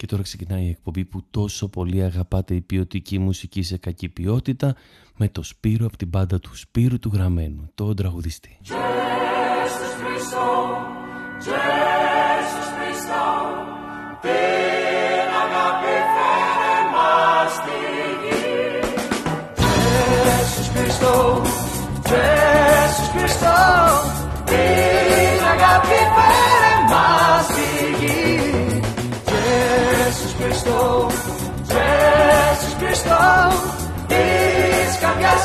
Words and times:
Και 0.00 0.06
τώρα 0.06 0.22
ξεκινάει 0.22 0.64
η 0.64 0.68
εκπομπή 0.68 1.04
που 1.04 1.24
τόσο 1.30 1.68
πολύ 1.68 2.02
αγαπάτε 2.02 2.54
η 2.54 2.60
ποιοτική 2.60 3.18
μουσική 3.18 3.62
σε 3.62 3.76
κακή 3.76 4.08
ποιότητα 4.08 4.76
με 5.16 5.28
το 5.28 5.42
Σπύρο 5.42 5.86
από 5.86 5.96
την 5.96 6.10
πάντα 6.10 6.40
του 6.40 6.56
Σπύρου 6.56 6.98
του 6.98 7.10
Γραμμένου, 7.12 7.70
τον 7.74 7.96
τραγουδιστή. 7.96 8.58
την 11.38 11.89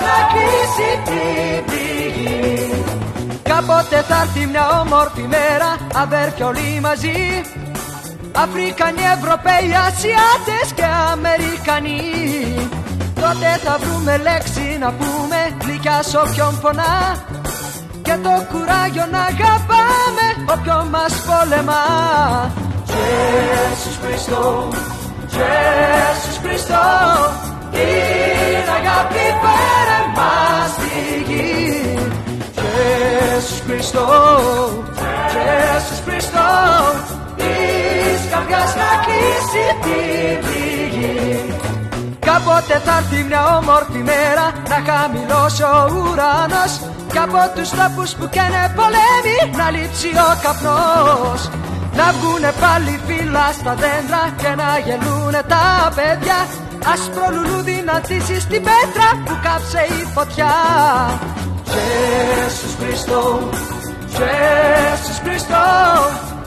να 0.06 0.18
κλείσει 0.32 0.90
την 1.08 1.58
πηγή. 1.70 2.84
Κάποτε 3.50 3.98
θα 4.10 4.18
έρθει 4.22 4.46
μια 4.52 4.66
όμορφη 4.82 5.24
μέρα 5.36 5.70
αδέρφια 6.04 6.46
όλοι 6.46 6.80
μαζί. 6.82 7.20
Αφρικανοί, 8.44 9.06
Ευρωπαίοι, 9.18 9.70
Ασιάτες 9.88 10.68
και 10.78 10.88
Αμερικανοί. 11.12 12.04
Τότε 13.22 13.50
θα 13.64 13.78
βρούμε 13.82 14.14
λέξη 14.18 14.78
να 14.80 14.90
πούμε 15.00 15.40
γλυκιά 15.62 16.02
σ' 16.10 16.16
όποιον 16.24 16.60
πονά 16.62 16.96
και 18.06 18.16
το 18.24 18.34
κουράγιο 18.52 19.06
να 19.12 19.22
αγαπάμε 19.32 20.26
όποιον 20.54 20.88
μας 20.94 21.14
πολεμά. 21.28 21.84
Ιησούς 22.96 23.98
Χριστό, 24.04 24.70
Ιησούς 25.22 26.38
Χριστό. 26.44 26.86
Την 27.72 28.68
αγάπη 28.78 29.26
φέρε 29.42 29.85
μας 30.16 30.70
στη 30.76 30.94
γη 31.28 31.56
Ιησούς 33.36 33.60
Χριστό, 33.66 34.08
Ιησούς 35.36 36.00
Χριστό 36.06 36.50
της 37.36 38.20
καρδιάς 38.32 38.76
να 38.82 38.90
κλείσει 39.06 39.66
την 39.84 40.36
πληγή. 40.46 41.54
Κάποτε 42.20 42.82
θα 42.86 42.98
έρθει 42.98 43.24
μια 43.24 43.58
όμορφη 43.58 44.02
μέρα 44.12 44.46
να 44.72 44.78
χαμηλώσει 44.88 45.64
ο 45.64 45.78
ουρανός. 45.96 46.74
Κι 47.12 47.18
από 47.18 47.42
τους 47.56 47.70
τόπους 47.70 48.12
που 48.18 48.30
καίνε 48.36 48.64
πολέμη 48.78 49.38
να 49.60 49.70
λείψει 49.70 50.10
ο 50.28 50.30
καπνός 50.44 51.42
Να 51.98 52.12
βγουνε 52.12 52.52
πάλι 52.62 53.00
φύλλα 53.08 53.46
στα 53.60 53.74
δέντρα 53.82 54.24
και 54.42 54.52
να 54.60 54.70
γελούνε 54.86 55.42
τα 55.48 55.66
παιδιά. 55.96 56.40
Άσπρο 56.92 57.28
λουλούδι 57.36 57.84
να 57.86 57.96
ντύσει 58.00 58.40
στην 58.40 58.62
πέτρα 58.68 59.08
που 59.26 59.34
κάψε 59.44 59.82
η 60.00 60.02
φωτιά. 60.14 60.54
Ιησούς 61.76 62.74
Χριστό, 62.80 63.50
Ιησούς 64.20 65.18
Χριστό 65.24 65.66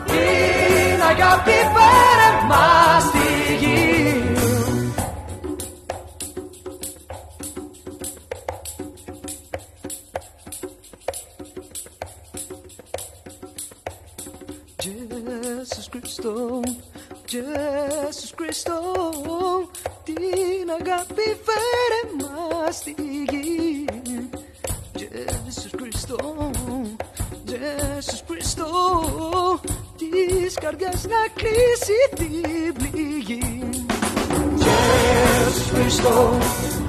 Την 0.06 1.00
αγάπη 1.10 1.58
φέρε 1.74 2.30
μας 2.48 3.04
Χριστό, 16.00 16.60
Ιησούς 17.30 18.32
Χριστό 18.36 18.80
την 20.04 20.70
αγάπη 20.80 21.36
φέρε 21.46 22.02
μας 22.18 22.74
στη 22.74 22.94
γη. 23.30 23.84
Ιησούς 25.46 25.70
Χριστό, 25.80 26.50
Ιησούς 27.48 28.22
Χριστό 28.28 28.66
της 29.96 30.54
καρδιάς 30.60 31.04
να 31.04 31.22
κλείσει 31.34 31.98
την 32.14 32.90
πληγή. 32.90 33.70
Ιησούς 35.48 35.70
Χριστό, 35.70 36.38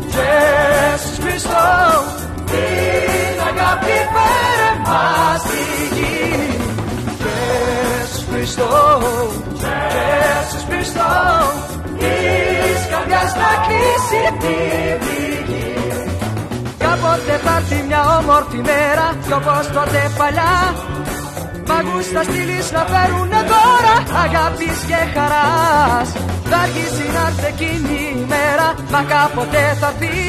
Ιησούς 0.06 1.18
Χριστό 1.20 2.04
την 2.46 3.40
αγάπη 3.48 3.86
φέρε 3.86 4.80
μας 4.86 5.42
στη 5.42 5.96
γη 5.96 6.49
Χριστό, 8.50 9.02
Ιησούς 9.52 10.64
Χριστό 10.70 11.12
της 12.00 12.82
καρδιάς 12.92 13.32
να 13.42 13.52
κλείσει 13.66 14.22
την 14.42 14.92
πληγή. 15.02 15.74
Κάποτε 16.84 17.36
θα 17.46 17.56
έρθει 17.60 17.84
μια 17.88 18.02
όμορφη 18.20 18.60
μέρα 18.70 19.08
κι 19.26 19.34
όπως 19.40 19.66
τότε 19.76 20.02
παλιά 20.18 20.58
Μαγούς 21.70 22.08
θα 22.14 22.24
στείλεις 22.24 22.68
να 22.76 22.84
φέρουνε 22.92 23.42
δώρα 23.52 23.96
αγάπης 24.24 24.78
και 24.90 25.00
χαράς. 25.14 26.10
Θα 26.50 26.58
αρχίσει 26.66 27.06
να 27.16 27.24
έρθει 27.30 27.48
εκείνη 27.54 28.00
η 28.22 28.26
μέρα 28.34 28.68
μα 28.92 29.02
κάποτε 29.14 29.64
θα 29.82 29.90
έρθει. 30.00 30.20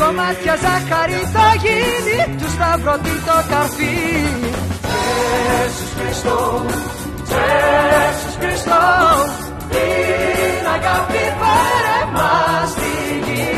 Κομμάτια 0.00 0.54
ζάχαρη 0.64 1.20
θα 1.34 1.46
γίνει 1.64 2.18
του 2.38 2.48
σταυρωτή 2.54 3.16
το 3.26 3.36
καρφί. 3.50 3.96
Ιησούς 5.64 5.90
Χριστό, 5.98 6.38
Ιησούς 7.30 8.34
Χριστός 8.40 9.30
την 9.70 10.66
αγάπη 10.76 11.24
φέρε 11.40 12.00
μας 12.14 12.70
στη 12.70 12.92
γη. 13.26 13.52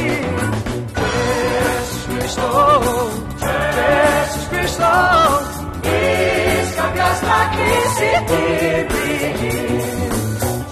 Ιησούς 1.03 2.03
Χριστός, 2.09 3.11
Ιησούς 3.47 4.47
Χριστός 4.51 5.45
της 5.85 6.67
καρδιάς 6.77 7.21
να 7.29 7.41
κλείσει 7.53 8.11
την 8.29 8.87
πληγή 8.91 9.61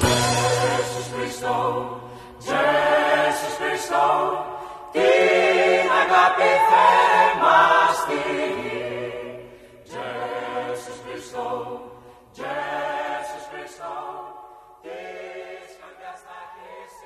Ιησούς 0.05 1.07
Χριστός, 1.15 1.85
Ιησούς 2.39 3.55
Χριστός 3.61 4.33
την 4.93 5.87
αγάπη 6.03 6.51
φέρε 6.69 7.29
μας 7.43 7.95
στη 8.03 8.19
γη 8.57 8.85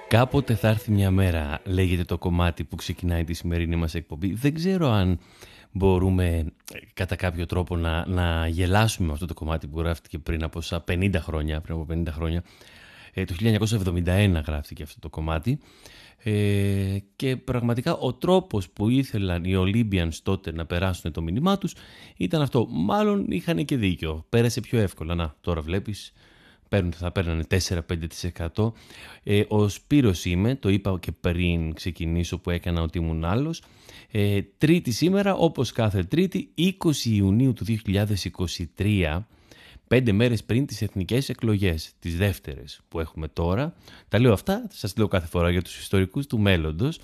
Κάποτε 0.09 0.55
θα 0.55 0.69
έρθει 0.69 0.91
μια 0.91 1.11
μέρα, 1.11 1.61
λέγεται 1.65 2.05
το 2.05 2.19
κομμάτι 2.19 2.65
που 2.65 2.77
ξεκινάει 2.77 3.25
τη 3.25 3.35
σημερινή 3.35 3.77
μας 3.77 3.95
εκπομπή. 3.95 4.35
Δεν 4.35 4.55
ξέρω 4.55 4.91
αν 4.91 5.19
μπορούμε 5.73 6.27
ε, 6.73 6.79
κατά 6.95 7.17
κάποιο 7.17 7.47
τρόπο 7.47 7.77
να, 7.77 8.07
να 8.07 8.49
γελάσουμε 8.49 9.07
με 9.07 9.13
αυτό 9.13 9.27
το 9.27 9.35
κομμάτι 9.35 9.67
που 9.67 9.79
γράφτηκε 9.79 10.19
πριν 10.19 10.43
από 10.43 10.61
50 10.71 11.15
χρόνια. 11.17 11.61
Πριν 11.61 11.75
από 11.75 11.87
50 11.93 12.07
χρόνια. 12.11 12.43
Ε, 13.13 13.25
το 13.25 13.35
1971 13.41 14.43
γράφτηκε 14.47 14.83
αυτό 14.83 15.01
το 15.01 15.09
κομμάτι. 15.09 15.59
Ε, 16.23 16.99
και 17.17 17.37
πραγματικά 17.37 17.97
ο 17.97 18.15
τρόπος 18.15 18.71
που 18.71 18.89
ήθελαν 18.89 19.45
οι 19.45 19.53
Olympians 19.57 20.15
τότε 20.23 20.53
να 20.53 20.67
περάσουν 20.67 21.13
το 21.13 21.23
μήνυμά 21.23 21.59
τους 21.59 21.75
ήταν 22.17 22.43
αυτό. 22.43 22.67
Μάλλον 22.71 23.27
είχαν 23.29 23.65
και 23.65 23.77
δίκιο. 23.77 24.25
Πέρασε 24.29 24.61
πιο 24.61 24.79
εύκολα. 24.79 25.15
Να, 25.15 25.37
τώρα 25.41 25.61
βλέπεις 25.61 26.13
παίρνουν, 26.69 26.93
θα 26.93 27.13
παίρνανε 27.13 27.45
4-5%. 28.55 28.73
Ε, 29.23 29.43
ο 29.49 29.69
Σπύρος 29.69 30.25
είμαι, 30.25 30.55
το 30.55 30.69
είπα 30.69 30.99
και 31.01 31.13
πριν 31.13 31.75
ξεκινήσω 31.75 32.39
που 32.39 32.51
έκανα 32.51 32.83
ότι 32.83 32.99
ήμουν 32.99 33.25
άλλος. 33.25 33.63
Ε, 34.11 34.43
τρίτη 34.59 34.91
σήμερα, 34.91 35.35
όπως 35.35 35.73
κάθε 35.73 36.05
τρίτη, 36.05 36.51
20 36.57 36.65
Ιουνίου 37.05 37.53
του 37.53 37.65
2023, 38.77 39.27
πέντε 39.89 40.13
μέρες 40.13 40.45
πριν 40.45 40.67
τις 40.67 40.83
εθνικές 40.83 41.29
εκλογές, 41.29 41.93
τις 41.99 42.17
δεύτερες 42.17 42.81
που 42.89 43.01
έχουμε 43.01 43.29
τώρα. 43.29 43.75
Τα 44.09 44.21
λέω 44.21 44.33
αυτά, 44.33 44.67
σας 44.73 44.97
λέω 44.97 45.09
κάθε 45.09 45.27
φορά 45.27 45.51
για 45.51 45.63
τους 45.63 45.79
ιστορικούς 45.79 46.27
του 46.27 46.39
μέλλοντος. 46.39 47.01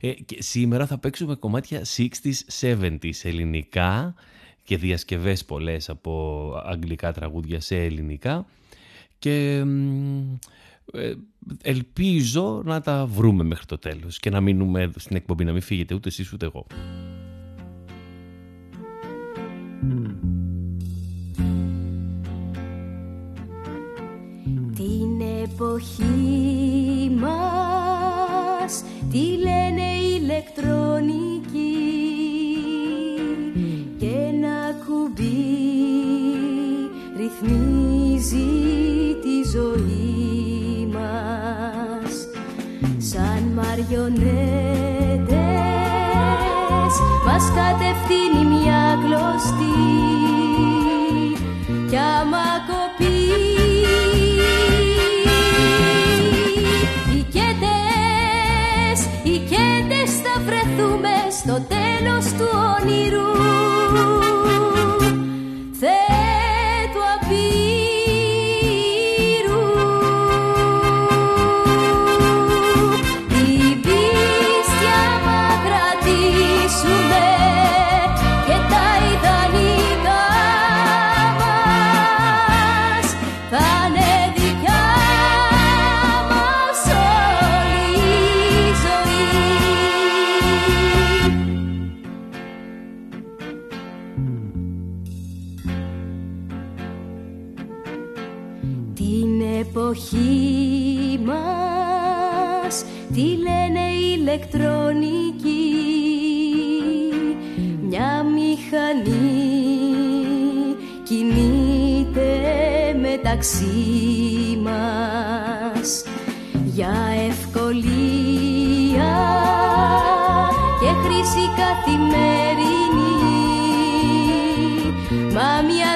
Ε, 0.00 0.12
και 0.12 0.42
σήμερα 0.42 0.86
θα 0.86 0.98
παίξουμε 0.98 1.34
κομμάτια 1.34 1.82
60s, 1.96 2.34
70s 2.60 3.10
ελληνικά 3.22 4.14
και 4.62 4.76
διασκευές 4.76 5.44
πολλές 5.44 5.88
από 5.88 6.52
αγγλικά 6.64 7.12
τραγούδια 7.12 7.60
σε 7.60 7.76
ελληνικά 7.76 8.46
και 9.18 9.64
ε, 10.92 11.14
ελπίζω 11.62 12.62
να 12.64 12.80
τα 12.80 13.06
βρούμε 13.06 13.44
μέχρι 13.44 13.66
το 13.66 13.78
τέλος 13.78 14.18
και 14.18 14.30
να 14.30 14.40
μείνουμε 14.40 14.82
εδώ 14.82 14.98
στην 14.98 15.16
εκπομπή, 15.16 15.44
να 15.44 15.52
μην 15.52 15.62
φύγετε 15.62 15.94
ούτε 15.94 16.08
εσείς 16.08 16.32
ούτε 16.32 16.46
εγώ. 16.46 16.66
εποχή 25.60 27.10
μας 27.20 28.84
τη 29.10 29.18
λένε 29.18 29.88
ηλεκτρονική 30.16 31.42
και 33.98 34.06
ένα 34.06 34.74
κουμπί 34.86 35.46
ρυθμίζει 37.16 38.50
τη 39.22 39.36
ζωή 39.50 40.88
μας. 40.92 42.12
Σαν 42.98 43.42
μαριονέτες 43.54 44.18
μας 47.26 47.44
κατευθύνει 47.54 48.44
μια 48.44 48.98
γλωστή 49.04 49.97
στο 61.48 61.60
τέλος 61.68 62.24
του 62.24 62.48
όνειρου 62.80 63.57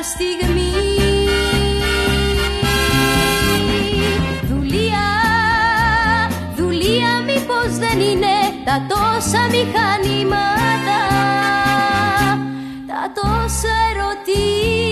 στιγμή. 0.03 0.73
Δουλεία, 4.49 5.09
δουλεία 6.57 7.23
μήπως 7.27 7.79
δεν 7.79 8.01
είναι 8.01 8.37
τα 8.65 8.87
τόσα 8.89 9.41
μηχανήματα 9.51 11.01
Τα 12.87 13.13
τόσα 13.15 13.75
ερωτήματα 13.91 14.92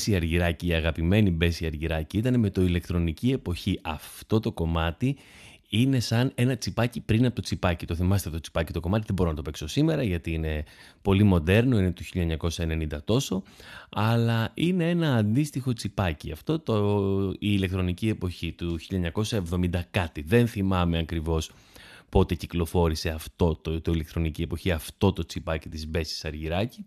Μπέση 0.00 0.14
Αργυράκη, 0.14 0.66
η 0.66 0.72
αγαπημένη 0.72 1.30
Μπέση 1.30 1.66
Αργυράκη 1.66 2.18
ήταν 2.18 2.40
με 2.40 2.50
το 2.50 2.62
ηλεκτρονική 2.62 3.30
εποχή. 3.30 3.78
Αυτό 3.82 4.40
το 4.40 4.52
κομμάτι 4.52 5.16
είναι 5.68 6.00
σαν 6.00 6.32
ένα 6.34 6.56
τσιπάκι 6.56 7.00
πριν 7.00 7.26
από 7.26 7.34
το 7.34 7.42
τσιπάκι. 7.42 7.86
Το 7.86 7.94
θυμάστε 7.94 8.30
το 8.30 8.40
τσιπάκι 8.40 8.72
το 8.72 8.80
κομμάτι, 8.80 9.04
δεν 9.06 9.14
μπορώ 9.14 9.30
να 9.30 9.36
το 9.36 9.42
παίξω 9.42 9.66
σήμερα 9.66 10.02
γιατί 10.02 10.32
είναι 10.32 10.64
πολύ 11.02 11.22
μοντέρνο, 11.22 11.78
είναι 11.78 11.92
του 11.92 12.02
1990 12.14 12.86
τόσο, 13.04 13.42
αλλά 13.90 14.50
είναι 14.54 14.90
ένα 14.90 15.16
αντίστοιχο 15.16 15.72
τσιπάκι. 15.72 16.32
Αυτό 16.32 16.58
το, 16.58 17.28
η 17.30 17.36
ηλεκτρονική 17.38 18.08
εποχή 18.08 18.52
του 18.52 18.78
1970 19.50 19.68
κάτι. 19.90 20.22
Δεν 20.22 20.46
θυμάμαι 20.46 20.98
ακριβώς 20.98 21.50
πότε 22.08 22.34
κυκλοφόρησε 22.34 23.08
αυτό 23.08 23.54
το, 23.62 23.80
το 23.80 23.92
ηλεκτρονική 23.92 24.42
εποχή, 24.42 24.70
αυτό 24.70 25.12
το 25.12 25.26
τσιπάκι 25.26 25.68
της 25.68 25.88
Μπέσης 25.88 26.24
Αργυράκη. 26.24 26.84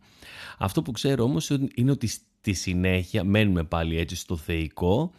Αυτό 0.57 0.81
που 0.81 0.91
ξέρω 0.91 1.23
όμως 1.23 1.49
είναι 1.75 1.91
ότι 1.91 2.09
στη 2.45 2.53
συνέχεια, 2.53 3.23
μένουμε 3.23 3.63
πάλι 3.63 3.97
έτσι 3.99 4.15
στο 4.15 4.37
θεϊκό, 4.37 5.11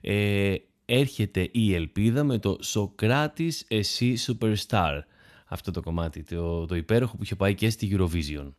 ε, 0.00 0.54
έρχεται 0.84 1.48
η 1.52 1.74
ελπίδα 1.74 2.24
με 2.24 2.38
το 2.38 2.58
«Σοκράτης, 2.60 3.64
εσύ 3.68 4.16
superstar». 4.26 4.98
Αυτό 5.46 5.70
το 5.70 5.80
κομμάτι, 5.80 6.22
το, 6.22 6.66
το 6.66 6.76
υπέροχο 6.76 7.16
που 7.16 7.22
είχε 7.22 7.34
πάει 7.34 7.54
και 7.54 7.70
στη 7.70 7.96
Eurovision. 7.96 8.52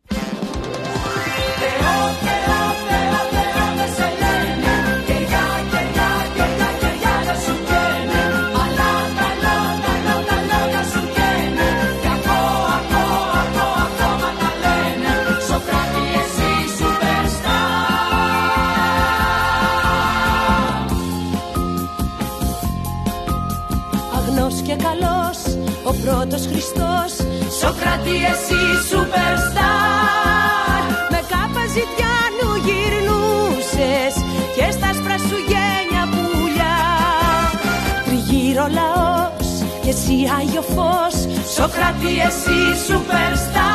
Άγιο 40.38 40.62
Φως. 40.62 41.16
Σοκράτη 41.54 42.12
εσύ 42.28 42.60
superstar. 42.88 43.72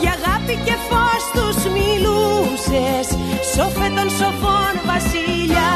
Για 0.00 0.14
αγάπη 0.18 0.54
και 0.64 0.76
φως 0.88 1.24
τους 1.34 1.58
μιλούσες. 1.76 3.06
Σοφέ 3.54 3.88
των 3.96 4.08
σοφών 4.18 4.74
βασιλιά 4.86 5.72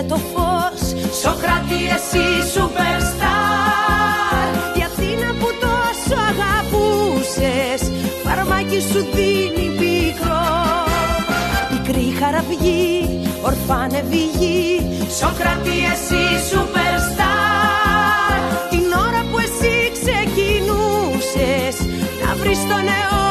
και 0.00 0.06
το 0.08 0.16
φως. 0.32 0.82
Σοκράτη 1.20 1.80
εσύ 1.96 2.24
superstar. 2.54 4.46
Η 4.78 4.82
Αθήνα 4.88 5.28
που 5.40 5.48
τόσο 5.64 6.16
αγαπούσες 6.30 7.80
Φαρμάκι 8.24 8.80
σου 8.80 9.00
δίνει 9.14 9.66
πικρό 9.78 10.48
Πικρή 11.70 12.06
χαραυγή, 12.20 12.88
ορφάνευη 13.42 14.24
γη. 14.38 14.62
Σοκράτη 15.18 15.76
εσύ 15.92 16.22
superstar. 16.50 18.40
Την 18.70 18.86
ώρα 19.06 19.20
που 19.30 19.38
εσύ 19.46 19.74
ξεκινούσες 19.96 21.76
Να 22.24 22.34
βρεις 22.40 22.58
τον 22.68 22.84
αιώνιο 22.96 23.29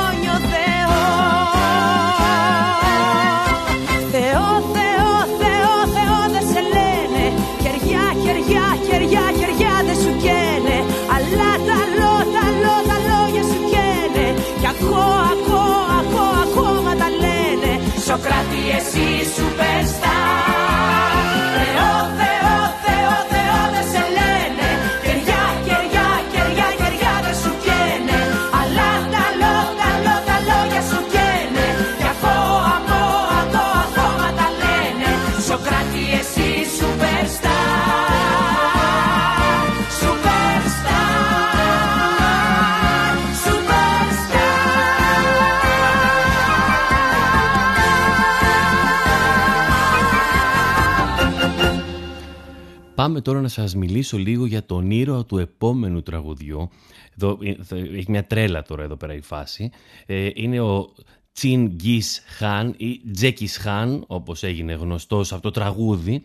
Πάμε 53.10 53.22
τώρα 53.22 53.42
να 53.42 53.48
σας 53.48 53.75
μιλήσω 53.75 54.18
λίγο 54.18 54.46
για 54.46 54.66
τον 54.66 54.92
ήρωα 54.92 55.25
του 55.25 55.38
επόμενου 55.38 56.01
τραγουδιού. 56.01 56.70
Εδώ, 57.16 57.38
ε, 57.42 57.56
θα- 57.63 57.75
έχει 57.75 58.06
μια 58.12 58.25
τρέλα 58.25 58.63
τώρα 58.63 58.84
εδώ 58.84 58.96
πέρα 58.96 59.13
η 59.13 59.22
φάση. 59.22 59.70
Ε, 60.06 60.30
είναι 60.34 60.60
ο 60.60 60.94
Τσιν 61.32 61.68
Γκις 61.68 62.24
Χάν 62.28 62.74
ή 62.78 63.01
Τζέκις 63.12 63.58
Χάν, 63.58 64.04
όπως 64.08 64.44
έγινε 64.44 64.74
γνωστός 64.74 65.34
από 65.34 65.42
το 65.42 65.51
τραγούδι. 65.51 66.22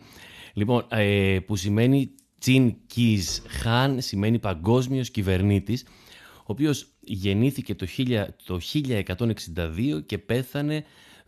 Λοιπόν, 0.53 0.85
ε, 0.89 1.37
που 1.45 1.55
σημαίνει 1.55 2.09
Τσιν 2.39 2.75
Γκις 2.93 3.41
Χάν, 3.47 4.01
σημαίνει 4.01 4.39
παγκόσμιος 4.39 5.09
κυβερνήτης, 5.11 5.83
ο 6.37 6.43
οποίος 6.45 6.87
γεννήθηκε 6.99 7.75
το, 7.75 7.85
1000 7.85 8.35
το 8.45 8.59
1162 8.59 9.99
και 10.05 10.17
πέθανε 10.17 10.83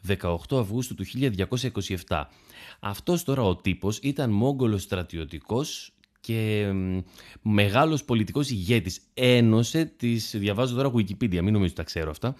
18 0.07 0.57
Αυγούστου 0.59 0.95
του 0.95 1.05
1227. 1.05 2.29
Αυτός 2.79 3.23
τώρα 3.23 3.43
ο 3.43 3.55
τύπος 3.55 3.99
ήταν 4.01 4.29
Μόγγολος 4.29 4.81
στρατιωτικός 4.81 5.91
και 6.19 6.71
μ, 6.73 6.99
μεγάλος 7.41 8.03
πολιτικός 8.03 8.49
ηγέτης. 8.49 9.01
Ένωσε 9.13 9.85
τις, 9.85 10.35
διαβάζω 10.37 10.75
τώρα 10.75 10.91
Wikipedia, 10.95 11.41
μην 11.41 11.53
νομίζω 11.53 11.63
ότι 11.63 11.73
τα 11.73 11.83
ξέρω 11.83 12.09
αυτά, 12.09 12.35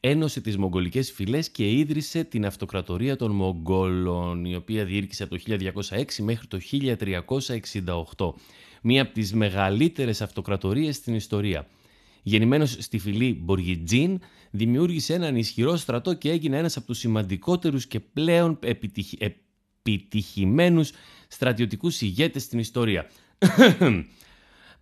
ένωσε 0.00 0.40
τις 0.40 0.56
μογγολικές 0.56 1.12
φυλές 1.12 1.50
και 1.50 1.70
ίδρυσε 1.70 2.24
την 2.24 2.46
αυτοκρατορία 2.46 3.16
των 3.16 3.30
Μογγόλων, 3.30 4.44
η 4.44 4.54
οποία 4.54 4.84
διήρκησε 4.84 5.22
από 5.22 5.36
το 5.36 5.42
1206 5.90 6.22
μέχρι 6.22 6.46
το 6.46 6.58
1368. 8.16 8.34
Μία 8.82 9.02
από 9.02 9.12
τις 9.12 9.32
μεγαλύτερες 9.32 10.22
αυτοκρατορίες 10.22 10.96
στην 10.96 11.14
ιστορία. 11.14 11.66
Γεννημένος 12.22 12.76
στη 12.80 12.98
φυλή 12.98 13.40
Μποργιτζίν, 13.42 14.18
δημιούργησε 14.50 15.14
έναν 15.14 15.36
ισχυρό 15.36 15.76
στρατό 15.76 16.14
και 16.14 16.30
έγινε 16.30 16.58
ένας 16.58 16.76
από 16.76 16.86
τους 16.86 16.98
σημαντικότερους 16.98 17.86
και 17.86 18.00
πλέον 18.00 18.58
επιτυχ... 18.62 19.12
επιτυχημένους 19.84 20.92
στρατιωτικούς 21.28 22.00
ηγέτες 22.00 22.42
στην 22.42 22.58
ιστορία. 22.58 23.06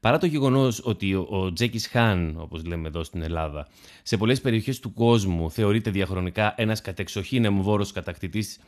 Παρά 0.01 0.19
το 0.19 0.27
γεγονός 0.27 0.81
ότι 0.85 1.15
ο, 1.15 1.27
ο 1.31 1.53
Τζέκις 1.53 1.87
Χάν, 1.87 2.37
όπως 2.39 2.65
λέμε 2.65 2.89
εδώ 2.89 3.05
στην 3.05 3.23
Ελλάδα, 3.23 3.69
σε 4.03 4.17
πολλές 4.17 4.41
περιοχές 4.41 4.81
του 4.81 4.93
κόσμου 4.93 5.51
θεωρείται 5.51 5.91
διαχρονικά 5.91 6.55
ένας 6.57 6.81
κατεξοχήν 6.81 7.45
εμβόρος 7.45 7.93
κατακτητής 7.93 8.59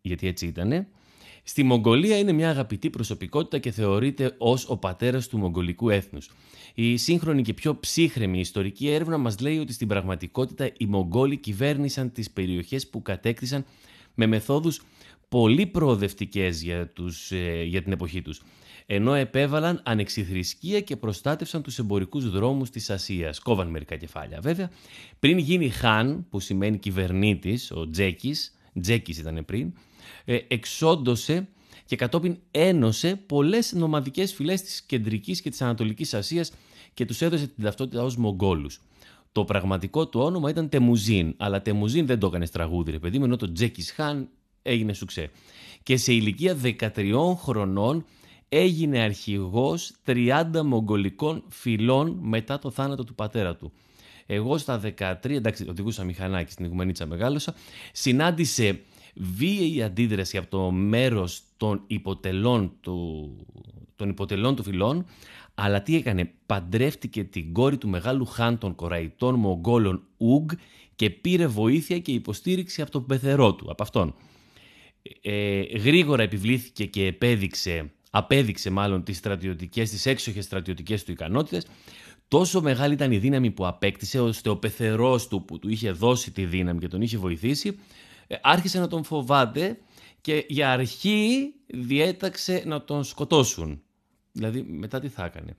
γιατί 0.00 0.26
έτσι 0.26 0.46
ήτανε. 0.46 0.88
Στη 1.44 1.62
Μογγολία 1.62 2.18
είναι 2.18 2.32
μια 2.32 2.50
αγαπητή 2.50 2.90
προσωπικότητα 2.90 3.58
και 3.58 3.70
θεωρείται 3.70 4.34
ως 4.38 4.68
ο 4.68 4.76
πατέρας 4.76 5.28
του 5.28 5.38
μογγολικού 5.38 5.90
έθνους. 5.90 6.30
Η 6.74 6.96
σύγχρονη 6.96 7.42
και 7.42 7.54
πιο 7.54 7.80
ψύχρεμη 7.80 8.38
ιστορική 8.38 8.88
έρευνα 8.88 9.18
μας 9.18 9.40
λέει 9.40 9.58
ότι 9.58 9.72
στην 9.72 9.88
πραγματικότητα 9.88 10.70
οι 10.76 10.86
Μογγόλοι 10.86 11.36
κυβέρνησαν 11.36 12.12
τις 12.12 12.30
περιοχές 12.30 12.88
που 12.88 13.02
κατέκτησαν 13.02 13.64
με 14.14 14.26
μεθόδους 14.26 14.82
πολύ 15.28 15.66
προοδευτικές 15.66 16.62
για, 16.62 16.88
τους, 16.88 17.30
ε, 17.32 17.62
για 17.62 17.82
την 17.82 17.92
εποχή 17.92 18.22
τους 18.22 18.42
ενώ 18.86 19.14
επέβαλαν 19.14 19.80
ανεξιθρησκεία 19.84 20.80
και 20.80 20.96
προστάτευσαν 20.96 21.62
τους 21.62 21.78
εμπορικούς 21.78 22.30
δρόμους 22.30 22.70
της 22.70 22.90
Ασίας. 22.90 23.38
Κόβαν 23.38 23.68
μερικά 23.68 23.96
κεφάλια 23.96 24.40
βέβαια. 24.40 24.70
Πριν 25.18 25.38
γίνει 25.38 25.68
Χάν, 25.68 26.26
που 26.30 26.40
σημαίνει 26.40 26.78
κυβερνήτης, 26.78 27.70
ο 27.70 27.90
Τζέκης, 27.90 28.54
Τζέκης 28.80 29.18
ήταν 29.18 29.44
πριν, 29.44 29.72
ε, 30.24 30.38
εξόντωσε 30.48 31.48
και 31.84 31.96
κατόπιν 31.96 32.38
ένωσε 32.50 33.16
πολλές 33.26 33.72
νομαδικές 33.72 34.32
φυλές 34.32 34.62
της 34.62 34.82
κεντρικής 34.82 35.40
και 35.40 35.50
της 35.50 35.62
ανατολικής 35.62 36.14
Ασίας 36.14 36.52
και 36.94 37.04
τους 37.04 37.20
έδωσε 37.20 37.46
την 37.46 37.64
ταυτότητα 37.64 38.02
ως 38.02 38.16
Μογγόλους. 38.16 38.80
Το 39.32 39.44
πραγματικό 39.44 40.08
του 40.08 40.20
όνομα 40.20 40.50
ήταν 40.50 40.68
Τεμουζίν, 40.68 41.34
αλλά 41.36 41.62
Τεμουζίν 41.62 42.06
δεν 42.06 42.18
το 42.18 42.26
έκανε 42.26 42.48
τραγούδι, 42.48 42.90
ρε 42.90 42.98
παιδί 42.98 43.18
μου, 43.18 43.24
ενώ 43.24 43.36
το 43.36 43.52
Τζέκης 43.52 43.92
Χάν 43.92 44.28
έγινε 44.62 44.92
σουξέ. 44.92 45.30
Και 45.82 45.96
σε 45.96 46.12
ηλικία 46.12 46.56
13 46.62 47.34
χρονών 47.36 48.04
έγινε 48.48 48.98
αρχηγός 48.98 49.92
30 50.06 50.44
μογγολικών 50.64 51.44
φυλών 51.48 52.18
μετά 52.22 52.58
το 52.58 52.70
θάνατο 52.70 53.04
του 53.04 53.14
πατέρα 53.14 53.56
του. 53.56 53.72
Εγώ 54.26 54.58
στα 54.58 54.80
13, 54.98 55.30
εντάξει, 55.30 55.66
οδηγούσα 55.68 56.04
μηχανάκι 56.04 56.52
στην 56.52 56.64
Ιγουμενίτσα 56.64 57.06
μεγάλωσα, 57.06 57.54
συνάντησε 57.92 58.80
βίαιη 59.14 59.82
αντίδραση 59.82 60.36
από 60.36 60.50
το 60.50 60.70
μέρος 60.70 61.42
των 61.56 61.82
υποτελών 61.86 62.72
του, 62.80 63.30
των 63.96 64.08
υποτελών 64.08 64.56
του 64.56 64.62
φυλών, 64.62 65.04
αλλά 65.54 65.82
τι 65.82 65.96
έκανε, 65.96 66.32
παντρεύτηκε 66.46 67.24
την 67.24 67.52
κόρη 67.52 67.78
του 67.78 67.88
μεγάλου 67.88 68.24
χάν 68.24 68.58
των 68.58 68.74
Κοραϊτών 68.74 69.34
Μογγόλων 69.34 70.02
Ουγ 70.16 70.52
και 70.94 71.10
πήρε 71.10 71.46
βοήθεια 71.46 71.98
και 71.98 72.12
υποστήριξη 72.12 72.82
από 72.82 72.90
τον 72.90 73.06
πεθερό 73.06 73.54
του, 73.54 73.70
από 73.70 73.82
αυτόν. 73.82 74.14
Ε, 75.22 75.60
γρήγορα 75.60 76.22
επιβλήθηκε 76.22 76.86
και 76.86 77.06
επέδειξε, 77.06 77.90
απέδειξε 78.10 78.70
μάλλον 78.70 79.02
τις 79.02 79.16
στρατιωτικές, 79.16 79.90
τις 79.90 80.06
έξοχες 80.06 80.44
στρατιωτικές 80.44 81.04
του 81.04 81.12
ικανότητες. 81.12 81.66
Τόσο 82.28 82.60
μεγάλη 82.60 82.94
ήταν 82.94 83.12
η 83.12 83.18
δύναμη 83.18 83.50
που 83.50 83.66
απέκτησε, 83.66 84.20
ώστε 84.20 84.48
ο 84.48 84.56
πεθερός 84.56 85.28
του 85.28 85.44
που 85.44 85.58
του 85.58 85.68
είχε 85.68 85.90
δώσει 85.90 86.30
τη 86.30 86.44
δύναμη 86.44 86.78
και 86.78 86.88
τον 86.88 87.02
είχε 87.02 87.16
βοηθήσει, 87.16 87.78
ε, 88.26 88.36
άρχισε 88.42 88.78
να 88.78 88.88
τον 88.88 89.04
φοβάται 89.04 89.78
και 90.20 90.44
για 90.48 90.72
αρχή 90.72 91.52
διέταξε 91.66 92.62
να 92.66 92.84
τον 92.84 93.04
σκοτώσουν. 93.04 93.82
Δηλαδή 94.32 94.62
μετά 94.62 95.00
τι 95.00 95.08
θα 95.08 95.24
έκανε. 95.24 95.56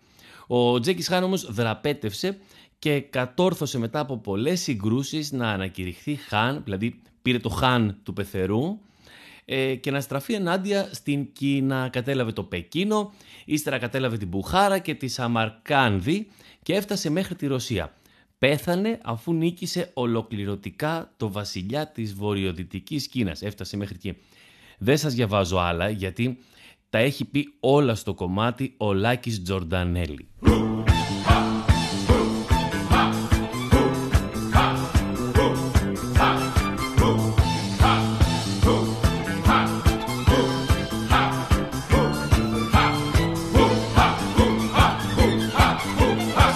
Ο 0.47 0.79
Τζέκης 0.79 1.07
Χάν 1.07 1.23
όμως 1.23 1.53
δραπέτευσε 1.53 2.37
και 2.79 2.99
κατόρθωσε 2.99 3.77
μετά 3.77 3.99
από 3.99 4.17
πολλές 4.17 4.61
συγκρούσεις 4.61 5.31
να 5.31 5.49
ανακηρυχθεί 5.49 6.15
Χάν, 6.15 6.61
δηλαδή 6.63 7.01
πήρε 7.21 7.39
το 7.39 7.49
Χάν 7.49 7.97
του 8.03 8.13
πεθερού 8.13 8.79
ε, 9.45 9.75
και 9.75 9.91
να 9.91 10.01
στραφεί 10.01 10.33
ενάντια 10.33 10.89
στην 10.91 11.31
Κίνα. 11.33 11.89
Κατέλαβε 11.91 12.31
το 12.31 12.43
Πεκίνο, 12.43 13.13
ύστερα 13.45 13.77
κατέλαβε 13.77 14.17
την 14.17 14.27
Μπουχάρα 14.27 14.79
και 14.79 14.93
τη 14.93 15.07
Σαμαρκάνδη 15.07 16.27
και 16.63 16.73
έφτασε 16.73 17.09
μέχρι 17.09 17.35
τη 17.35 17.47
Ρωσία. 17.47 17.93
Πέθανε 18.37 18.99
αφού 19.03 19.33
νίκησε 19.33 19.91
ολοκληρωτικά 19.93 21.11
το 21.17 21.31
βασιλιά 21.31 21.87
της 21.87 22.13
βορειοδυτικής 22.13 23.07
Κίνας. 23.07 23.41
Έφτασε 23.41 23.77
μέχρι 23.77 23.95
εκεί. 23.95 24.17
Δεν 24.77 24.97
σας 24.97 25.13
διαβάζω 25.13 25.57
άλλα 25.57 25.89
γιατί 25.89 26.39
τα 26.93 26.99
έχει 26.99 27.25
πει 27.25 27.53
όλα 27.59 27.95
στο 27.95 28.13
κομμάτι 28.13 28.73
ο 28.77 28.93
Λάκης 28.93 29.43
Τζορντανέλη. 29.43 30.27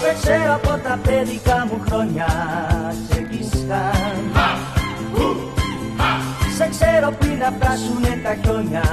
Σε 0.01 0.13
ξέρω 0.21 0.53
από 0.53 0.83
τα 0.83 0.99
παιδικά 1.03 1.67
μου 1.71 1.81
χρόνια 1.87 2.27
Σε 3.09 3.21
κισκάν 3.21 4.31
Σε 6.57 6.67
ξέρω 6.69 7.15
πριν 7.19 7.37
να 7.37 7.51
φτάσουνε 7.51 8.21
τα 8.23 8.35
χιόνια 8.35 8.83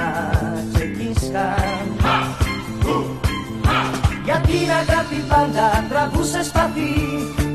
ξεκίνησαν 1.35 1.95
Για 4.23 4.41
την 4.45 4.69
αγάπη 4.81 5.19
πάντα 5.29 5.85
τραβούσες 5.89 6.45
σπαθί 6.45 6.93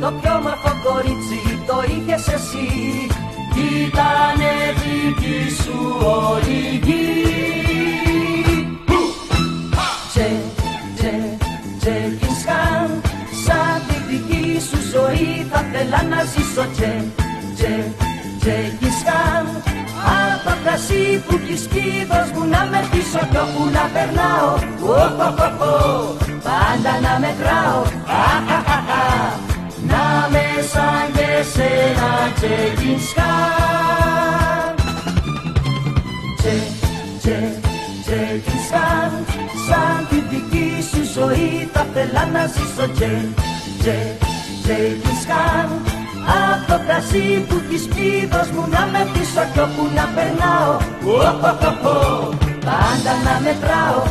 Το 0.01 0.13
πιο 0.21 0.33
όμορφο 0.35 0.73
κορίτσι 0.85 1.41
το 1.67 1.77
είχες 1.93 2.29
εσύ. 2.29 2.69
Ήτανε 3.85 4.53
δική 4.81 5.55
σου 5.63 5.77
όλη 6.03 6.81
γη 6.85 7.09
Τσε, 10.09 10.31
τσε, 10.97 11.37
Τζεκίνσκαν 11.79 13.03
Σαν 13.45 13.81
τη 13.87 13.97
δική 14.09 14.61
σου 14.69 14.79
ζωή 14.93 15.47
θα 15.51 15.65
θέλα 15.73 16.03
να 16.03 16.23
ζήσω. 16.25 16.65
Τσε, 16.73 17.05
τσε, 17.55 17.93
Τζεκίνσκαν 18.41 19.40
Από 20.73 20.79
το 20.79 20.85
κρασί 20.87 21.23
που 21.27 21.41
έχεις 21.43 21.63
πει 21.69 21.85
δώσ' 22.11 22.33
μου 22.35 22.45
να 22.49 22.65
με 22.71 22.81
πίσω 22.91 23.21
κι 23.31 23.37
όπου 23.37 23.63
να 23.73 23.85
περνάω. 23.95 24.51
Πάντα 26.45 26.93
να 27.05 27.19
μετράω. 27.19 27.83
Να 29.91 30.29
με 30.31 30.45
σαν 30.73 31.07
και 31.17 31.31
σένα 31.53 32.11
Τζεκίνσκαν 32.35 33.27
Τσε, 36.37 36.57
τσε, 37.19 37.61
Τζεκίνσκαν 38.03 39.13
Σαν 39.69 40.07
τη 40.09 40.19
δική 40.31 40.69
σου 40.91 41.03
ζωή 41.15 41.69
θα 41.73 41.87
θέλα 41.95 42.27
να 42.27 42.47
ζήσω. 42.47 42.87
Τσε, 42.95 43.29
τσε, 43.79 44.17
Τζεκίνσκαν 44.63 46.00
Απ' 46.27 46.67
το 46.69 46.81
κρασί 46.87 47.47
που 47.49 47.63
έχεις 47.65 47.89
πει 47.89 48.27
δώσ' 48.27 48.51
μου 48.51 48.65
να 48.71 48.87
με 48.93 49.07
πίσω 49.13 49.43
κι 49.53 49.61
όπου 49.61 49.89
να 49.95 50.05
περνάω. 50.15 50.77
Πάντα 52.65 53.13
να 53.25 53.41
μετράω. 53.45 54.03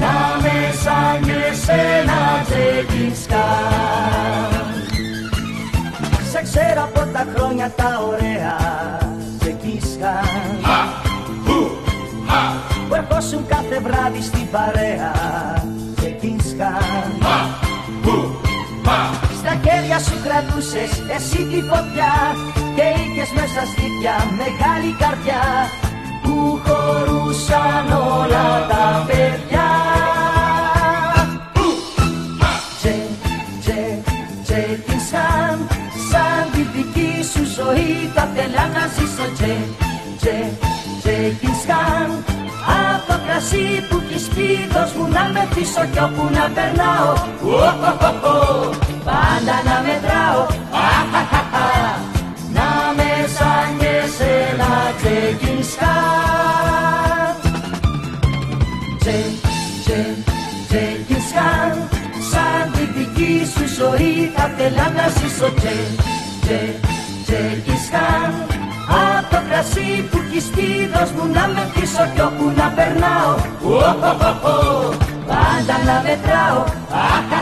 Να 0.00 0.40
με 0.42 0.72
σαν 0.82 1.24
και 1.24 1.54
σένα 1.64 2.44
Τζεκίνσκαν 2.44 3.40
Σε 6.30 6.42
ξέρω 6.42 6.82
από 6.82 7.12
τα 7.12 7.26
χρόνια 7.34 7.72
τα 7.76 8.00
ωραία 8.08 8.56
Τζεκίνσκαν 9.38 10.24
που 12.88 12.94
ερχόσουν 12.94 13.46
κάθε 13.46 13.80
βράδυ 13.80 14.22
στην 14.22 14.50
παρέα 14.50 15.12
Τζεκίνσκαν 15.96 16.82
Στα 18.86 19.15
χέρια 19.66 19.98
σου 19.98 20.16
κρατούσες 20.24 20.92
εσύ 21.16 21.40
τη 21.50 21.60
φωτιά 21.70 22.14
Και 22.76 22.86
είχες 23.00 23.30
μέσα 23.38 23.62
στήθια 23.72 24.14
μεγάλη 24.40 24.92
καρδιά 25.02 25.44
Που 26.22 26.36
χωρούσαν 26.64 27.86
όλα 28.18 28.48
τα 28.70 29.04
παιδιά. 29.06 29.68
Τσε, 32.78 32.96
τσε, 33.60 33.82
Τζεκίνσκαν 34.44 35.56
Σαν 36.10 36.42
τη 36.52 36.62
δική 36.74 37.12
σου 37.32 37.42
ζωή 37.56 37.90
θα 38.14 38.24
θέλα 38.34 38.64
να 38.74 38.84
ζήσω. 38.94 39.26
Τσε, 39.36 39.54
τσε, 40.20 40.38
Τζεκίνσκαν 41.00 42.08
Απ' 42.78 43.06
το 43.08 43.16
κρασί 43.26 43.66
που 43.88 43.96
έχεις 44.04 44.28
πει 44.34 44.48
δώσ' 44.72 44.94
μου 44.96 45.06
να 45.16 45.24
με 45.34 45.48
πίσω 45.54 45.82
κι 45.92 46.00
όπου 46.06 46.24
να 46.36 46.44
περνάω 46.54 47.10
Πάντα 49.06 49.56
να 49.68 49.76
μετράω. 49.86 50.46
Να 52.56 52.68
με 52.96 53.10
σαν 53.36 53.78
και 53.78 53.94
σένα 54.16 54.70
Τζεκίνσκαν 54.98 55.96
Τσε, 58.98 59.18
τσε, 59.84 60.16
Τζεκίνσκαν 60.68 61.88
Σαν 62.30 62.72
τη 62.72 62.84
δική 62.98 63.46
σου 63.52 63.64
ζωή 63.78 64.32
θα 64.36 64.50
θέλα 64.56 64.86
να 64.96 65.08
ζήσω. 65.08 65.48
Τσε, 65.56 65.76
τσε, 66.40 66.60
Τζεκίνσκαν 67.24 68.30
Απ' 68.88 69.30
το 69.30 69.38
κρασί 69.48 70.08
που 70.10 70.18
έχεις 70.26 70.44
πει 70.54 70.66
δώσ' 70.92 71.12
μου 71.16 71.24
να 71.34 71.46
με 71.54 71.70
πίσω 71.74 72.04
κι 72.14 72.20
όπου 72.20 72.52
να 72.56 72.66
περνάω. 72.76 73.34
Πάντα 75.28 75.76
να 75.88 75.96
μετράω. 76.06 76.60
Να 77.30 77.35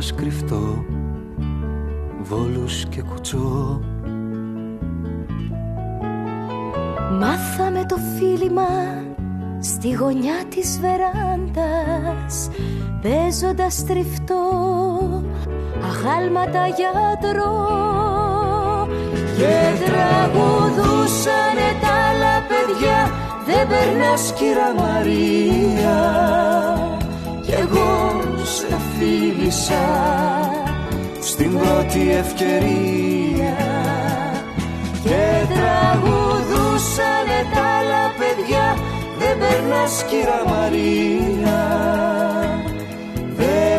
παίζοντας 0.00 0.14
κρυφτό 0.14 0.84
βόλους 2.22 2.84
και 2.88 3.02
κουτσό. 3.02 3.80
Μάθαμε 7.20 7.84
το 7.88 7.96
φίλημα 8.16 8.68
στη 9.60 9.92
γωνιά 9.92 10.44
της 10.48 10.80
βεράντας 10.80 12.50
παίζοντας 13.02 13.84
τριφτό 13.84 14.42
αγάλματα 15.82 16.66
γιατρό. 16.66 17.68
Και 19.36 19.84
τραγουδούσανε 19.84 21.68
τα 21.80 21.88
άλλα 21.88 22.36
παιδιά 22.48 23.10
δεν 23.46 23.68
περνάς 23.68 24.32
κύρα 24.32 24.74
Μαρία 24.74 25.60
κι 26.20 26.36
εγώ 26.36 26.68
σε 26.70 26.99
φίλησα 29.00 29.86
στην 31.20 31.58
πρώτη 31.58 32.10
ευκαιρία 32.10 33.56
και 35.02 35.22
τραγουδούσανε 35.54 37.40
τα 37.54 37.62
άλλα 37.78 38.04
παιδιά 38.18 38.76
δεν 39.18 39.38
περνάς 39.38 40.04
κύρα 40.08 40.42
Μαρία 40.46 41.60
δεν 43.36 43.69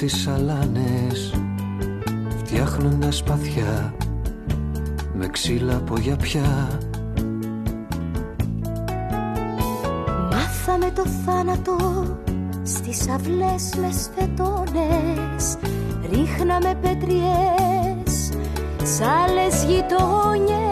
φωνές 0.00 0.12
στις 0.12 0.26
αλάνες 0.26 1.34
φτιάχνοντας 2.38 3.16
σπαθιά 3.16 3.94
με 5.14 5.26
ξύλα 5.26 5.76
από 5.76 5.98
γιαπιά. 5.98 6.68
Μάθαμε 10.30 10.90
το 10.94 11.06
θάνατο 11.24 11.76
στις 12.62 13.08
αυλές 13.08 13.74
με 13.80 13.90
σφετώνες 13.90 15.56
Ρίχναμε 16.12 16.74
πετριές 16.82 18.30
σ' 18.82 19.00
άλλες 19.00 19.64
γειτόνιες. 19.64 20.68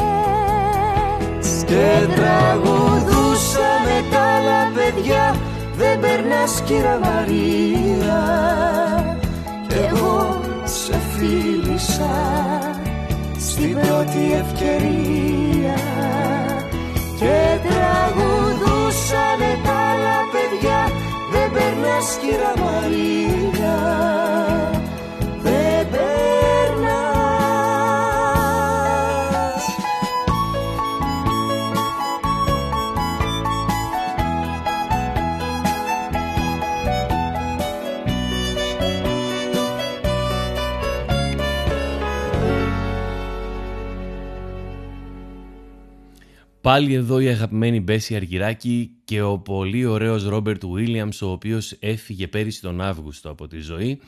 Και 1.66 2.06
τραγουδούσαμε 2.14 4.04
τα 4.10 4.20
άλλα 4.20 4.72
παιδιά 4.74 5.36
δεν 5.76 6.00
περνάς 6.00 6.62
κύρα 6.66 6.98
Μαρία 6.98 8.58
κι 9.07 9.07
εγώ 9.88 10.40
σε 10.64 10.98
φίλησα 11.16 12.10
στην 13.38 13.72
πρώτη 13.74 14.32
ευκαιρία 14.32 15.74
και 17.18 17.58
τραγουδούσανε 17.68 18.27
Πάλι 46.68 46.94
εδώ 46.94 47.20
η 47.20 47.28
αγαπημένη 47.28 47.80
Μπέση 47.80 48.16
Αργυράκη 48.16 48.90
και 49.04 49.22
ο 49.22 49.38
πολύ 49.38 49.84
ωραίος 49.84 50.24
Ρόμπερτ 50.24 50.66
Βίλιαμς 50.66 51.22
ο 51.22 51.30
οποίος 51.30 51.72
έφυγε 51.80 52.28
πέρυσι 52.28 52.60
τον 52.60 52.80
Αύγουστο 52.80 53.30
από 53.30 53.46
τη 53.46 53.58
ζωή. 53.58 54.00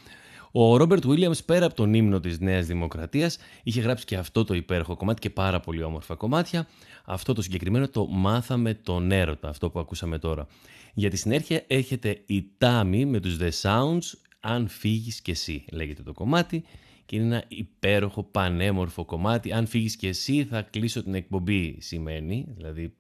Ο 0.53 0.77
Ρόμπερτ 0.77 1.07
Βίλιαμς 1.07 1.43
πέρα 1.43 1.67
από 1.67 1.75
τον 1.75 1.95
ύμνο 1.95 2.21
της 2.21 2.41
Νέας 2.41 2.67
Δημοκρατίας 2.67 3.39
είχε 3.63 3.81
γράψει 3.81 4.05
και 4.05 4.17
αυτό 4.17 4.45
το 4.45 4.55
υπέροχο 4.55 4.97
κομμάτι 4.97 5.21
και 5.21 5.31
πάρα 5.31 5.61
πολύ 5.61 5.83
όμορφα 5.83 6.15
κομμάτια. 6.15 6.69
Αυτό 7.05 7.33
το 7.33 7.43
συγκεκριμένο 7.43 7.89
το 7.89 8.07
μάθαμε 8.07 8.75
τον 8.75 9.11
έρωτα, 9.11 9.49
αυτό 9.49 9.71
που 9.71 9.79
ακούσαμε 9.79 10.19
τώρα. 10.19 10.47
Για 10.95 11.11
τη 11.11 11.17
συνέχεια 11.17 11.65
έχετε 11.67 12.23
η 12.27 12.47
Τάμι 12.59 13.05
με 13.05 13.21
τους 13.21 13.37
The 13.41 13.51
Sounds, 13.63 14.19
αν 14.41 14.69
φύγεις 14.69 15.21
και 15.21 15.31
εσύ 15.31 15.65
λέγεται 15.73 16.03
το 16.03 16.13
κομμάτι 16.13 16.65
και 17.11 17.17
είναι 17.17 17.25
ένα 17.25 17.45
υπέροχο 17.49 18.23
πανέμορφο 18.23 19.05
κομμάτι. 19.05 19.53
Αν 19.53 19.67
φύγεις 19.67 19.97
και 19.97 20.09
εσύ 20.09 20.45
θα 20.45 20.63
κλείσω 20.63 21.03
την 21.03 21.15
εκπομπή 21.15 21.77
σημαίνει, 21.81 22.47
δηλαδή 22.57 22.93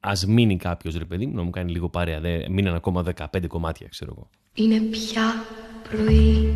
ας 0.00 0.26
μείνει 0.26 0.56
κάποιος 0.56 0.96
ρε 0.96 1.04
παιδί 1.04 1.26
μου 1.26 1.34
να 1.34 1.42
μου 1.42 1.50
κάνει 1.50 1.72
λίγο 1.72 1.88
παρέα, 1.88 2.20
δεν 2.20 2.52
μείναν 2.52 2.74
ακόμα 2.74 3.04
15 3.16 3.46
κομμάτια 3.46 3.88
ξέρω 3.88 4.14
εγώ. 4.16 4.30
Είναι 4.54 4.80
πια 4.80 5.22
πρωί, 5.88 6.54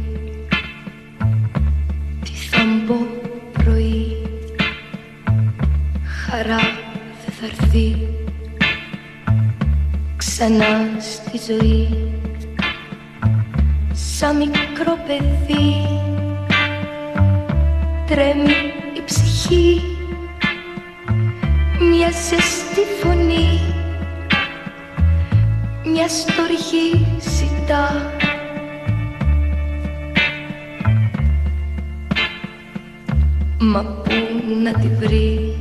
τι 2.24 2.30
θα 2.30 2.64
μπω 2.86 2.96
πρωί, 3.52 4.16
χαρά 6.04 6.60
δεν 7.24 7.32
θα 7.32 7.46
έρθει 7.46 7.96
ξανά 10.16 11.00
στη 11.00 11.52
ζωή 11.52 12.17
σαν 14.18 14.36
μικρό 14.36 14.98
παιδί. 15.06 15.86
Τρέμει 18.06 18.72
η 18.96 19.02
ψυχή. 19.04 19.80
Μια 21.90 22.10
ζεστή 22.10 22.80
φωνή. 23.00 23.60
Μια 25.84 26.08
στοργή 26.08 27.06
ζητά. 27.20 28.12
Μα 33.58 33.82
πού 33.82 34.12
να 34.62 34.72
τη 34.72 34.88
βρει; 34.88 35.56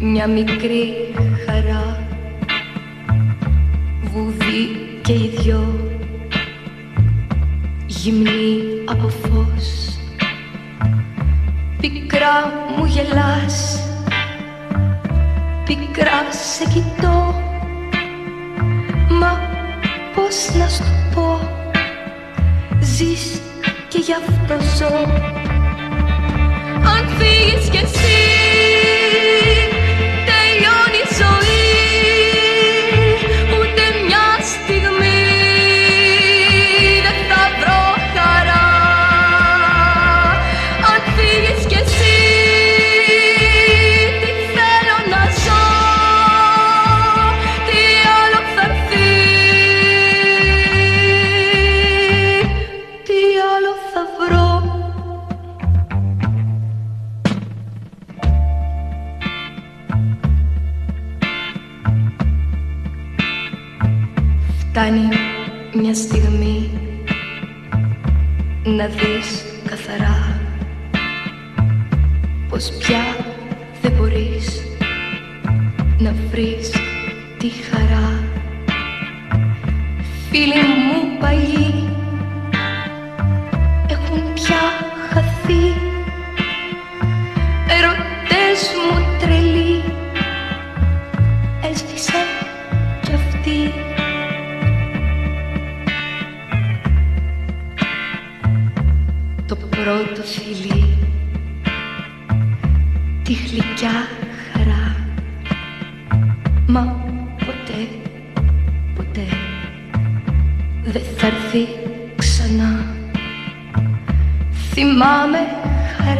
Μια 0.00 0.26
μικρή 0.26 1.14
χαρά. 1.46 1.98
Βουδί 4.02 4.98
και 5.02 5.12
οι 5.12 5.32
δυο 5.36 5.89
γυμνή 8.02 8.58
από 8.84 9.08
φως. 9.08 9.98
Πικρά 11.80 12.52
μου 12.76 12.84
γελάς 12.84 13.80
Πικρά 15.64 16.20
σε 16.30 16.64
κοιτώ. 16.64 17.34
Μα 19.08 19.40
πώς 20.14 20.54
να 20.58 20.68
σου 20.68 20.84
πω 21.14 21.40
Ζεις 22.80 23.40
και 23.88 23.98
γι' 23.98 24.12
αυτό 24.12 24.66
ζω. 24.76 24.94
Αν 26.84 27.08
φύγεις 27.18 27.68
κι 27.68 27.76
εσύ 27.76 28.49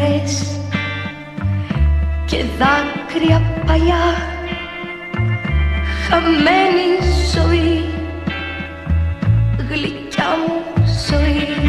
χαρές 0.00 0.60
και 2.24 2.44
δάκρυα 2.58 3.42
παλιά. 3.66 4.04
Χαμένη 6.08 6.88
ζωή 7.34 7.84
γλυκιά 9.68 10.28
μου 10.46 10.84
ζωή 11.08 11.59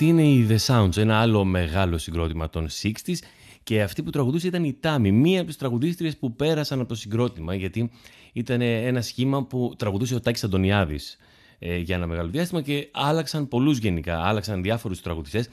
Αυτή 0.00 0.10
είναι 0.10 0.26
η 0.26 0.46
The 0.50 0.58
Sounds, 0.66 0.96
ένα 0.96 1.20
άλλο 1.20 1.44
μεγάλο 1.44 1.98
συγκρότημα 1.98 2.50
των 2.50 2.68
60s 2.82 3.14
και 3.62 3.82
αυτή 3.82 4.02
που 4.02 4.10
τραγουδούσε 4.10 4.46
ήταν 4.46 4.64
η 4.64 4.72
Τάμι, 4.80 5.12
μία 5.12 5.38
από 5.38 5.46
τις 5.46 5.56
τραγουδίστριες 5.56 6.16
που 6.16 6.34
πέρασαν 6.36 6.80
από 6.80 6.88
το 6.88 6.94
συγκρότημα 6.94 7.54
γιατί 7.54 7.90
ήταν 8.32 8.60
ένα 8.60 9.00
σχήμα 9.00 9.44
που 9.44 9.74
τραγουδούσε 9.76 10.14
ο 10.14 10.20
Τάκης 10.20 10.44
Αντωνιάδης 10.44 11.18
ε, 11.58 11.76
για 11.76 11.96
ένα 11.96 12.06
μεγάλο 12.06 12.28
διάστημα 12.28 12.62
και 12.62 12.88
άλλαξαν 12.92 13.48
πολλούς 13.48 13.78
γενικά, 13.78 14.22
άλλαξαν 14.22 14.62
διάφορους 14.62 15.00
τραγουδιστές. 15.00 15.48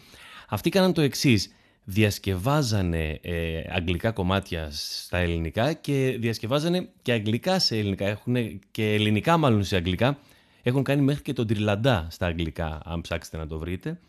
Αυτοί 0.49 0.69
κάναν 0.69 0.93
το 0.93 1.01
εξής. 1.01 1.51
Διασκευάζανε 1.83 3.19
ε, 3.21 3.61
αγγλικά 3.69 4.11
κομμάτια 4.11 4.69
στα 4.71 5.17
ελληνικά 5.17 5.73
και 5.73 6.17
διασκευάζανε 6.19 6.89
και 7.01 7.11
αγγλικά 7.11 7.59
σε 7.59 7.77
ελληνικά. 7.77 8.05
Έχουν 8.05 8.61
και 8.71 8.93
ελληνικά 8.93 9.37
μάλλον 9.37 9.63
σε 9.63 9.75
αγγλικά. 9.75 10.17
Έχουν 10.63 10.83
κάνει 10.83 11.01
μέχρι 11.01 11.21
και 11.21 11.33
τον 11.33 11.47
Τριλαντά 11.47 12.07
στα 12.09 12.25
αγγλικά, 12.25 12.81
αν 12.85 13.01
ψάξετε 13.01 13.37
να 13.37 13.47
το 13.47 13.57
βρείτε. 13.59 13.99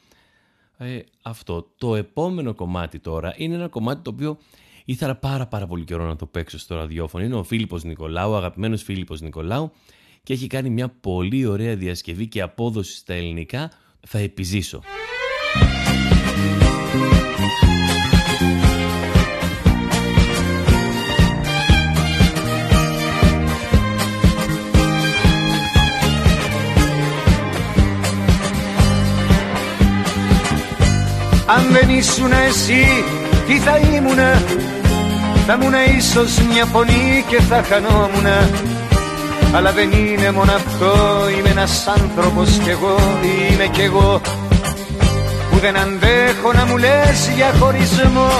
Ε, 0.79 0.99
αυτό. 1.23 1.73
Το 1.79 1.95
επόμενο 1.95 2.55
κομμάτι 2.55 2.99
τώρα 2.99 3.35
είναι 3.37 3.55
ένα 3.55 3.69
κομμάτι 3.69 4.03
το 4.03 4.11
οποίο 4.11 4.39
ήθελα 4.85 5.17
πάρα 5.17 5.47
πάρα 5.47 5.67
πολύ 5.67 5.85
καιρό 5.85 6.07
να 6.07 6.17
το 6.17 6.27
παίξω 6.27 6.59
στο 6.59 6.75
ραδιόφωνο. 6.75 7.25
Είναι 7.25 7.35
ο 7.35 7.43
Φίλιππος 7.43 7.85
Νικολάου, 7.85 8.31
ο 8.31 8.37
αγαπημένος 8.37 8.83
Φίλιππος 8.83 9.21
Νικολάου 9.21 9.73
και 10.23 10.33
έχει 10.33 10.47
κάνει 10.47 10.71
μια 10.71 10.89
πολύ 10.89 11.47
ωραία 11.47 11.77
διασκευή 11.77 12.27
και 12.27 12.41
απόδοση 12.41 12.97
στα 12.97 13.15
ελληνικά. 13.15 13.71
Θα 14.07 14.19
επιζήσω. 14.19 14.83
Αν 31.47 31.67
δεν 31.73 31.89
ήσουν 31.89 32.33
εσύ 32.49 32.87
τι 33.47 33.59
θα 33.59 33.79
ήμουνα 33.97 34.43
Θα 35.47 35.59
ήμουν 35.61 35.75
ίσως 35.99 36.39
μια 36.53 36.65
φωνή 36.65 37.25
και 37.29 37.41
θα 37.41 37.63
χανόμουν 37.69 38.27
αλλά 39.57 39.73
δεν 39.73 39.91
είναι 39.93 40.31
μόνο 40.31 40.53
αυτό 40.53 40.93
Είμαι 41.39 41.49
ένας 41.49 41.87
άνθρωπος 41.87 42.51
κι 42.63 42.71
εγώ 42.71 42.97
Είμαι 43.51 43.67
κι 43.67 43.81
εγώ. 43.81 44.21
Που 45.51 45.59
δεν 45.59 45.77
αντέχω 45.77 46.53
να 46.53 46.65
μου 46.67 46.77
λες 46.77 47.31
για 47.37 47.53
χωρισμό. 47.59 48.31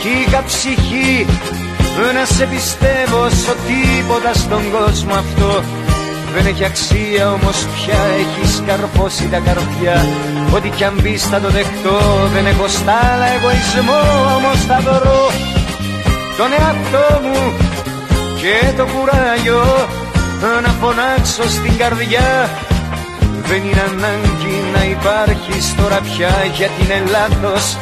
Κι 0.00 0.08
είχα 0.26 0.42
ψυχή 0.46 1.26
Να 2.14 2.24
σε 2.24 2.46
πιστεύω 2.46 3.28
στο 3.28 3.54
τίποτα 3.66 4.34
στον 4.34 4.62
κόσμο 4.70 5.14
αυτό. 5.14 5.62
Δεν 6.34 6.46
έχει 6.46 6.64
αξία 6.64 7.32
όμως 7.32 7.66
πια 7.74 8.00
έχεις 8.18 8.62
καρφώσει 8.66 9.28
τα 9.28 9.38
καρδιά 9.38 10.06
Ό,τι 10.54 10.68
κι 10.68 10.84
αν 10.84 10.96
πεις 11.02 11.22
θα 11.22 11.40
το 11.40 11.48
δεχτώ 11.48 11.98
Δεν 12.32 12.46
έχω 12.46 12.68
στάλα 12.68 13.26
εγωισμό 13.34 14.00
όμως 14.36 14.58
θα 14.68 14.78
δωρώ 14.84 15.30
Τον 16.36 16.50
εαυτό 16.58 17.20
μου 17.22 17.40
και 18.40 18.72
το 18.76 18.86
κουράγιο. 18.92 19.88
Να 20.62 20.68
φωνάξω 20.80 21.48
στην 21.56 21.76
καρδιά 21.76 22.50
Δεν 23.48 23.62
είναι 23.64 23.84
ανάγκη 23.90 24.56
να 24.74 24.84
υπάρχεις 24.84 25.74
τώρα 25.76 26.00
πια 26.00 26.32
γιατί 26.56 26.82
είναι 26.82 27.02
λάθος. 27.10 27.76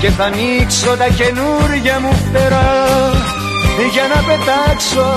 Και 0.00 0.10
θα 0.10 0.24
ανοίξω 0.24 0.96
τα 0.96 1.08
καινούρια 1.18 2.00
μου 2.00 2.12
φτερά 2.24 2.70
Για 3.92 4.06
να 4.12 4.18
πετάξω 4.26 5.08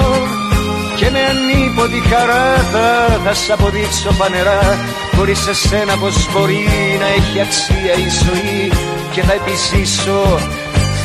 και 0.97 1.09
με 1.09 1.19
ανίποτη 1.31 2.01
χαρά 2.09 2.45
θα, 2.71 3.19
θα 3.23 3.33
σ' 3.33 3.49
αποδείξω 3.49 4.09
πανερά 4.17 4.77
Χωρίς 5.23 5.47
εσένα 5.47 5.97
πως 5.97 6.29
μπορεί 6.31 6.67
να 6.99 7.07
έχει 7.07 7.39
αξία 7.41 7.93
η 8.05 8.09
ζωή 8.23 8.71
Και 9.11 9.21
θα 9.21 9.33
επιζήσω, 9.33 10.39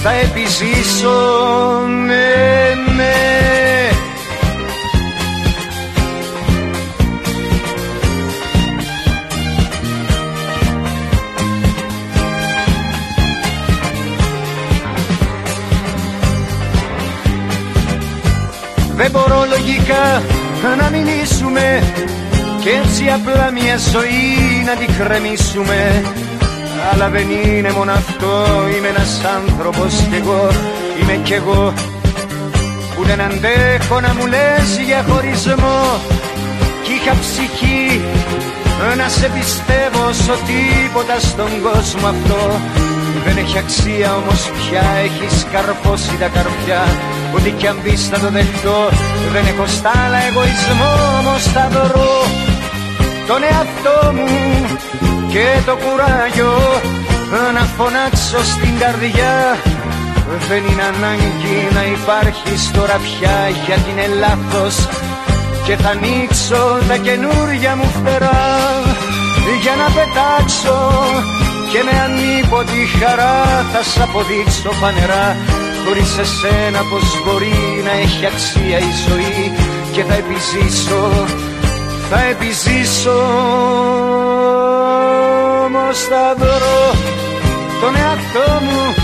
θα 0.03 0.11
επιζήσω, 0.11 1.11
ναι, 2.07 2.95
ναι. 2.97 3.15
Δεν 18.97 19.11
μπορώ 19.11 19.47
λογικά 19.49 20.23
να 20.79 20.91
μιλήσουμε 20.91 21.83
και 22.67 22.73
έτσι 22.85 23.05
απλά 23.19 23.51
μια 23.53 23.77
ζωή 23.93 24.65
να 24.67 24.75
τη 24.81 24.87
κρεμίσουμε 24.99 26.03
αλλά 26.93 27.09
δεν 27.09 27.27
είναι 27.31 27.73
μόνο 27.73 27.93
αυτό 27.93 28.47
είμαι 28.77 28.89
ένας 28.89 29.21
άνθρωπος 29.37 29.95
κι 30.11 30.17
εγώ 30.23 30.49
είμαι 31.01 31.21
κι 31.23 31.33
εγώ. 31.33 31.73
Που 32.95 33.03
δεν 33.05 33.21
αντέχω 33.21 34.01
να 34.01 34.15
μου 34.15 34.27
λες 34.27 34.69
για 34.87 35.05
χωρισμό. 35.09 35.81
Κι 36.85 36.93
είχα 36.93 37.15
ψυχή 37.23 38.01
να 38.97 39.09
σε 39.09 39.29
πιστεύω 39.37 40.05
σ' 40.13 40.43
τίποτα 40.49 41.17
στον 41.21 41.51
κόσμο 41.67 42.07
αυτό. 42.15 42.41
Δεν 43.25 43.37
έχει 43.37 43.59
αξία 43.59 44.09
όμως 44.21 44.41
πια 44.59 44.85
έχει 45.07 45.45
καρφώσει 45.53 46.15
τα 46.23 46.29
καρδιά. 46.37 46.83
Ό,τι 47.37 47.51
κι 47.51 47.67
αν 47.67 47.79
πεις 47.83 48.03
θα 48.11 48.19
το 48.19 48.29
δεχτώ. 48.37 48.81
Δεν 49.33 49.45
έχω 49.53 49.67
στάλα 49.67 50.19
εγωισμό 50.29 50.93
όμως 51.21 51.43
θα 51.55 51.69
δωρώ 51.73 52.15
Τον 53.27 53.43
εαυτό 53.43 54.13
μου 54.13 54.29
και 55.33 55.47
το 55.67 55.77
κουράγιο 55.83 56.55
Να 57.55 57.61
φωνάξω 57.77 58.41
στην 58.53 58.79
καρδιά. 58.79 59.57
Δεν 60.49 60.63
είναι 60.71 60.83
ανάγκη 60.83 61.59
να 61.75 61.83
υπάρχεις 61.97 62.71
τώρα 62.71 62.97
πια 63.07 63.37
Γιατί 63.67 63.91
είναι 63.91 64.07
λάθος 64.23 64.77
Και 65.65 65.77
θα 65.77 65.91
ανοίξω 65.91 66.79
τα 66.89 66.97
καινούρια 66.97 67.77
μου 67.77 67.89
φτερά 67.97 68.45
Για 69.63 69.75
να 69.81 69.87
πετάξω 69.97 70.79
και 71.73 71.81
με 71.87 71.95
ανίποτη 72.07 72.81
χαρά 72.99 73.37
θα 73.73 73.83
σ' 73.91 74.01
αποδείξω 74.07 74.71
φανερά 74.81 75.37
Χωρίς 75.85 76.13
εσένα 76.25 76.81
πως 76.91 77.07
μπορεί 77.25 77.59
να 77.87 77.93
έχει 78.05 78.27
αξία 78.33 78.79
η 78.91 78.93
ζωή 79.07 79.53
Και 79.93 80.03
θα 80.09 80.15
επιζήσω, 80.23 81.03
θα 82.11 82.23
επιζήσω 82.23 83.19
Όμως 85.65 85.99
θα 85.99 86.35
βρω 86.39 86.81
τον 87.81 87.97
εαυτό 87.97 88.61
μου 88.65 88.95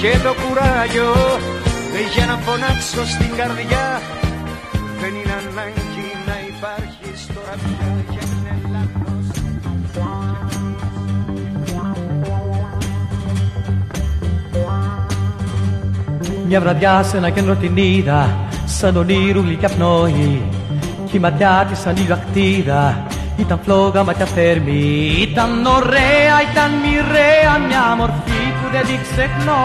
και 0.00 0.18
το 0.22 0.34
κουράγιο. 0.42 1.12
Για 2.14 2.26
να 2.26 2.36
φωνάξω 2.36 3.06
στην 3.06 3.36
καρδιά 3.36 4.00
Δεν 5.00 5.08
είναι 5.14 5.32
ανάγκη 5.32 6.08
να 6.26 6.36
υπάρχεις 6.48 7.26
τώρα 7.34 7.54
πια 7.56 7.90
Μια 16.46 16.60
βραδιά 16.60 17.02
σε 17.02 17.16
ένα 17.16 17.30
κέντρο 17.30 17.54
την 17.54 17.76
είδα 17.76 18.48
Σαν 18.64 18.96
όνειρου 18.96 19.40
γλυκιά 19.40 19.68
πνοή 19.68 20.42
Κι 20.50 20.59
η 21.12 21.18
ματιά 21.18 21.66
της 21.68 21.78
σαν 21.78 21.96
ακτίδα. 22.12 23.04
Ήταν 23.36 23.60
φλόγα 23.64 24.04
ματιά 24.04 24.26
θέρμη 24.26 24.82
Ήταν 25.20 25.66
ωραία, 25.66 26.34
ήταν 26.50 26.70
μοιραία 26.82 27.52
Μια 27.66 27.84
μορφή 27.98 28.42
που 28.58 28.66
δεν 28.72 28.84
την 28.86 29.00
ξεχνώ. 29.06 29.62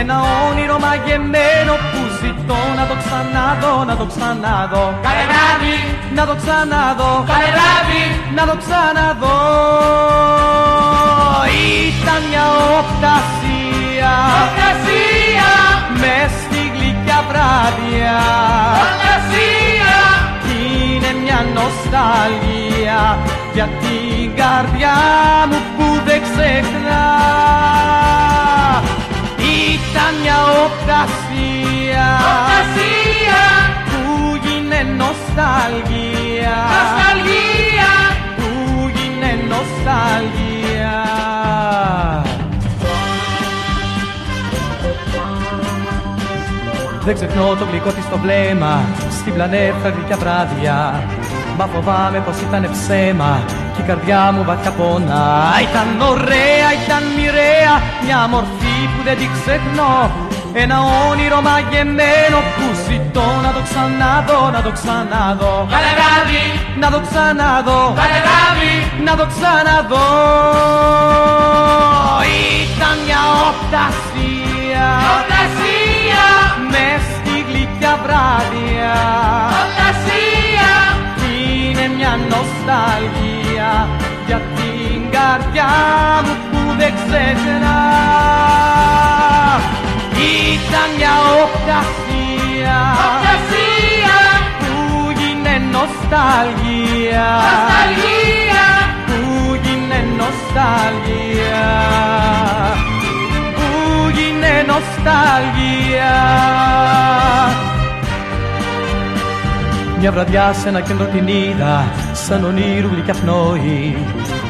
Ένα 0.00 0.16
όνειρο 0.48 0.78
μαγεμένο 0.78 1.72
που 1.90 2.00
ζητώ 2.20 2.60
να 2.78 2.84
το 2.90 2.94
ξαναδώ, 3.02 3.84
να 3.84 3.96
το 3.96 4.06
ξαναδώ. 4.12 4.84
Καλέ 5.06 5.24
βράδυ, 5.30 5.76
να 6.16 6.22
το 6.28 6.34
ξαναδώ. 6.40 7.12
Καλέ 7.32 7.50
βράδυ, 7.56 8.04
να 8.36 8.42
το 8.50 8.54
ξαναδώ. 8.62 9.38
Ήταν 11.88 12.20
μια 12.30 12.46
οπτασία, 12.78 14.12
οπτασία. 14.42 15.50
Μες 16.00 16.30
στη 16.42 16.60
γλυκιά 16.74 17.18
βράδια. 17.28 18.16
Φαντασία 18.80 18.80
Είναι 18.82 18.96
μια 19.02 19.59
νοσταλγία 21.54 23.18
για 23.54 23.68
την 23.80 24.34
καρδιά 24.36 24.96
μου 25.50 25.58
που 25.76 25.86
δεν 26.04 26.20
ξεχνά. 26.22 27.06
Ήταν 29.72 30.12
μια 30.22 30.38
οπτασία 30.64 32.08
Οπτασία. 32.32 33.42
που 33.90 34.02
γίνε 34.44 34.80
νοσταλγία. 35.00 36.56
Νοσταλγία. 36.74 37.92
Που 38.36 38.48
γίνε 38.96 39.32
νοσταλγία. 39.52 40.94
Δεν 47.04 47.14
ξεχνώ 47.14 47.54
το 47.58 47.64
γλυκό 47.70 47.90
της 47.90 48.08
το 48.10 48.18
βλέμμα 48.18 48.80
Στην 49.10 49.34
πλανέτα 49.34 49.88
γλυκιά 49.88 50.16
βράδια 50.16 51.02
Μα 51.60 51.66
φοβάμαι 51.66 52.18
πως 52.26 52.36
ήταν 52.46 52.62
ψέμα 52.72 53.32
Κι 53.74 53.80
η 53.80 53.84
καρδιά 53.84 54.32
μου 54.34 54.44
βαθιά 54.44 54.70
πόνα 54.70 55.22
Ήταν 55.68 55.88
ωραία, 56.12 56.68
ήταν 56.82 57.02
μοιραία 57.16 57.74
Μια 58.04 58.20
μορφή 58.32 58.76
που 58.92 59.00
δεν 59.04 59.16
την 59.20 59.30
ξεχνώ. 59.36 60.10
Ένα 60.52 60.78
όνειρο 61.10 61.40
μαγεμένο 61.48 62.38
που 62.56 62.66
ζητώ 62.86 63.26
να 63.44 63.50
το 63.56 63.60
ξαναδώ, 63.68 64.50
να 64.56 64.62
το 64.62 64.70
ξαναδώ. 64.78 65.54
Καλέ 65.74 65.92
βράδυ, 65.98 66.44
Να 66.82 66.88
το 66.94 67.00
ξαναδώ, 67.06 67.80
καλέ 68.00 68.20
βράδυ! 68.26 68.74
Να 69.06 69.12
το 69.20 69.26
ξαναδώ. 69.32 70.08
Ήταν 72.62 72.96
μια 73.06 73.22
οπτασία. 73.48 74.86
Οπτασία! 75.14 76.26
Μες 76.72 77.02
στη 77.14 77.34
γλυκιά 77.48 77.94
βράδια 78.04 78.92
Οπτασία! 79.60 79.79
είναι 79.79 79.79
μια 79.79 79.79
νοσταλγία 82.70 83.88
για 84.26 84.40
την 84.56 85.10
καρδιά 85.10 85.70
μου 86.24 86.34
που 86.50 86.74
δεν 86.78 86.92
ξεχνά 86.94 87.80
ήταν 90.52 90.88
μια 90.96 91.14
οπτασία 91.42 92.78
Οπτασία 93.08 94.18
που 94.58 95.10
γίνε 95.18 95.56
νοσταλγία 95.74 97.28
Νοσταλγία 97.46 98.66
που 99.06 99.54
γίνε 99.62 100.00
νοσταλγία 100.18 101.68
που 103.54 104.08
γίνε 104.14 104.64
νοσταλγία 104.66 106.14
Μια 109.98 110.12
βραδιά 110.12 110.52
σε 110.52 110.68
ένα 110.68 110.80
κέντρο 110.80 111.06
την 111.06 111.28
είδα 111.28 111.84
σαν 112.30 112.44
ονείρου 112.44 112.88
γλυκιά 112.88 113.14
πνοή 113.14 113.96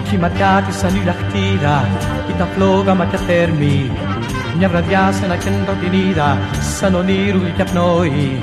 κι 0.09 0.15
η 0.15 0.19
ματιά 0.19 0.65
της 0.67 0.77
σαν 0.77 0.95
η 0.95 1.05
λαχτήρα 1.05 1.89
ήταν 2.35 2.49
φλόγα 2.49 2.95
ματιά 2.95 3.19
θέρμη 3.19 3.91
Μια 4.59 4.69
βραδιά 4.69 5.13
σε 5.13 5.25
ένα 5.25 5.37
κέντρο 5.37 5.75
την 5.81 5.93
είδα 5.93 6.39
σαν 6.79 6.95
ονείρου 6.95 7.41
και 7.57 7.65
πνοή 7.65 8.43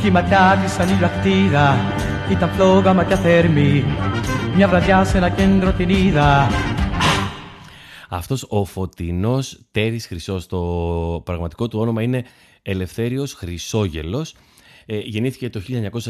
Κι 0.00 0.06
η 0.06 0.10
ματιά 0.10 0.58
της 0.62 0.72
σαν 0.72 0.88
ηλιακτήρα 0.88 1.76
ήταν 2.30 2.50
φλόγα 2.50 2.92
ματιά 2.94 3.16
θέρμη 3.16 3.84
Μια 4.56 4.68
βραδιά 4.68 5.04
σε 5.04 5.16
ένα 5.16 5.28
κέντρο 5.28 5.72
την 5.72 5.88
είδα. 5.88 6.48
Αυτός 8.08 8.46
ο 8.48 8.64
φωτεινός 8.64 9.60
Τέρης 9.70 10.06
Χρυσός, 10.06 10.46
το 10.46 10.60
πραγματικό 11.24 11.68
του 11.68 11.78
όνομα 11.78 12.02
είναι 12.02 12.24
Ελευθέριος 12.62 13.32
Χρυσόγελος. 13.34 14.34
Ε, 14.86 14.98
γεννήθηκε 14.98 15.50
το 15.50 15.60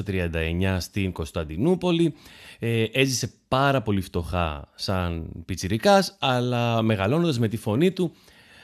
1939 0.04 0.76
στην 0.80 1.12
Κωνσταντινούπολη. 1.12 2.14
Ε, 2.58 2.84
έζησε 2.92 3.32
πάρα 3.48 3.82
πολύ 3.82 4.00
φτωχά 4.00 4.68
σαν 4.74 5.30
πιτσιρικάς, 5.44 6.16
αλλά 6.20 6.82
μεγαλώνοντας 6.82 7.38
με 7.38 7.48
τη 7.48 7.56
φωνή 7.56 7.92
του 7.92 8.12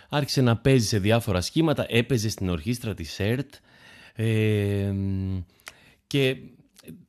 άρχισε 0.09 0.41
να 0.41 0.57
παίζει 0.57 0.87
σε 0.87 0.99
διάφορα 0.99 1.41
σχήματα. 1.41 1.87
Έπαιζε 1.89 2.29
στην 2.29 2.49
ορχήστρα 2.49 2.95
της 2.95 3.21
ΕΡΤ 3.21 3.55
ε, 4.15 4.93
και 6.07 6.37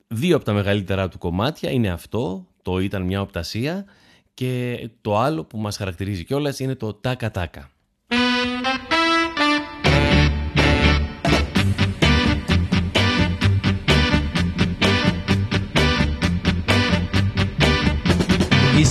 δύο 0.07 0.35
από 0.35 0.45
τα 0.45 0.53
μεγαλύτερα 0.53 1.07
του 1.09 1.17
κομμάτια 1.17 1.71
είναι 1.71 1.89
αυτό, 1.89 2.47
το 2.61 2.79
«Ήταν 2.79 3.01
μια 3.01 3.21
οπτασία» 3.21 3.85
και 4.33 4.89
το 5.01 5.17
άλλο 5.17 5.43
που 5.43 5.57
μας 5.57 5.77
χαρακτηρίζει 5.77 6.23
κιόλας 6.23 6.59
είναι 6.59 6.75
το 6.75 6.93
«Τάκα 6.93 7.31
Τάκα». 7.31 7.70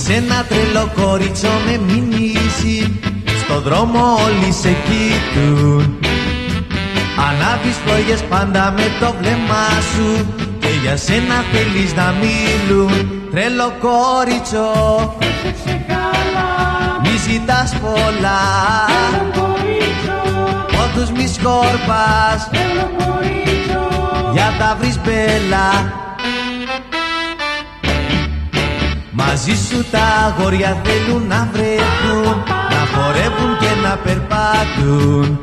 Είσαι 0.01 0.13
ένα 0.13 0.45
τρελό 0.49 0.91
κορίτσο 1.01 1.49
με 1.65 1.77
μηνύσει 1.77 2.99
Στο 3.43 3.59
δρόμο 3.59 3.99
όλοι 3.99 4.51
σε 4.53 4.69
κοιτούν. 4.85 5.99
Ανάβεις 7.27 7.77
φλόγες 7.85 8.23
πάντα 8.23 8.71
με 8.71 8.83
το 8.99 9.13
βλέμμα 9.21 9.65
σου 9.93 10.25
Και 10.59 10.67
για 10.81 10.97
σένα 10.97 11.43
θέλεις 11.51 11.93
να 11.93 12.13
μιλούν. 12.21 13.21
Τρελό 13.31 13.73
κορίτσο 13.79 14.67
Μη 17.01 17.17
ζητάς 17.27 17.75
πολλά. 17.81 18.41
Πόντους 20.67 21.11
μη 21.11 21.27
σκόρπας 21.27 22.49
Για 24.33 24.53
τα 24.59 24.77
βρεις 24.79 24.99
μπέλα 25.03 25.93
Μαζί 29.13 29.55
σου 29.55 29.85
τα 29.91 30.03
αγόρια 30.25 30.81
θέλουν 30.83 31.27
να 31.27 31.49
βρεθούν 31.51 32.43
Να 32.47 32.81
χορεύουν 32.93 33.57
και 33.59 33.71
να 33.83 33.95
περπατούν. 34.03 35.39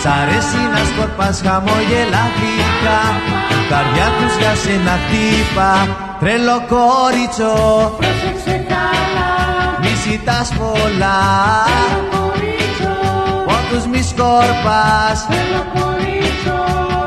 Σ' 0.00 0.06
αρέσει 0.06 0.60
να 0.74 0.80
σκορπάς 0.90 1.40
χαμόγελα 1.44 2.24
γλυκά 2.36 3.00
Η 3.56 3.68
καρδιά 3.70 4.06
τους 4.18 4.36
για 4.40 4.54
σένα 4.62 4.98
χτύπα. 5.02 5.72
Τρελό 6.20 6.58
κόριτσο 6.72 7.52
Πρόσεξε 7.98 8.56
καλά. 8.72 9.30
Μη 9.80 9.92
ζητάς 10.04 10.48
πολλά. 10.58 11.20
Θέλω 11.70 12.00
κορίτσο. 12.14 12.94
Πόντους 13.46 13.84
μη 13.92 14.02
σκόρπας 14.10 15.18
Θέλω 15.30 15.62
κορίτσο. 15.76 16.58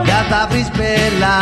Για 0.03 0.25
τα 0.29 0.47
βρεις 0.49 0.69
μπέλα 0.75 1.39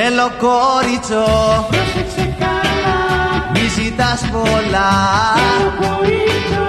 Τρελό 0.00 0.30
κόριτσο 0.44 1.24
Πρόσεξε 1.70 2.24
καλά 2.42 2.98
Μη 3.52 3.64
ζητάς 3.76 4.20
πολλά. 4.32 4.92
Θέλω 5.38 5.70
κορίτσο. 5.80 6.64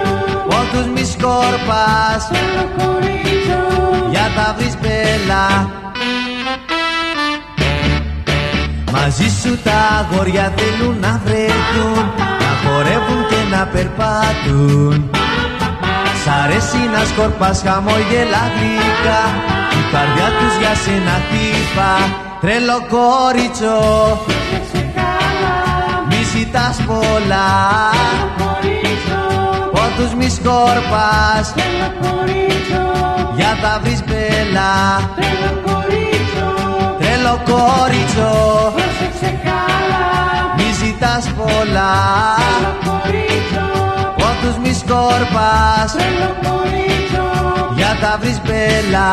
Πόντους 0.50 0.88
μη 0.94 1.04
σκόρπας. 1.14 2.22
Θέλω 2.32 2.66
κορίτσο. 2.80 3.62
Για 4.10 4.28
τα 4.36 4.56
βρεις 4.58 4.76
μπέλα 4.82 5.46
Μαζί 8.92 9.30
σου 9.42 9.58
τα 9.64 9.80
αγόρια 10.00 10.54
θέλουν 10.58 10.98
να 11.00 11.22
βρεθούν 11.26 12.06
Να 12.44 12.52
χορεύουν 12.62 13.22
και 13.30 13.56
να 13.56 13.62
περπατούν. 13.74 15.10
Σ' 16.24 16.30
αρέσει 16.44 16.82
να 16.94 17.02
σκορπάς 17.06 17.62
χαμόγελα 17.66 18.44
γλυκά 18.56 19.22
Η 19.80 19.82
καρδιά 19.92 20.28
τους 20.38 20.54
για 20.62 20.74
σένα 20.84 21.16
χτύπα 21.24 22.30
Τρελό 22.42 22.80
κόριτσο. 22.94 23.78
Πρόσεξε 24.26 24.82
καλά 24.96 25.58
Μη 26.10 26.22
ζητάς 26.34 26.78
πολλά. 26.88 27.50
Κορίτσο 28.42 29.22
Πόντους 29.74 30.14
μη 30.20 30.30
σκόρπας. 30.30 31.46
Θέλω 31.56 31.90
κορίτσο 32.04 32.86
Για 33.36 33.58
τα 33.62 33.80
βρεις 33.84 34.04
μπέλα. 34.08 34.74
Θέλω 35.20 35.52
κορίτσο 35.68 36.50
Τρελό 37.00 37.36
κόριτσο. 37.50 38.32
Πρόσεξε 38.76 39.32
καλά 39.48 40.06
Μη 40.58 40.68
ζητάς 40.82 41.24
πολλά. 41.38 41.94
Θέλω 42.42 42.74
κορίτσο 42.88 43.66
Πόντους 44.18 44.58
μη 44.64 44.74
σκόρπας. 44.82 45.90
Θέλω 45.98 46.30
κορίτσο 46.46 47.26
Για 47.76 47.98
τα 48.02 48.18
βρεις 48.22 48.42
μπέλα 48.46 49.10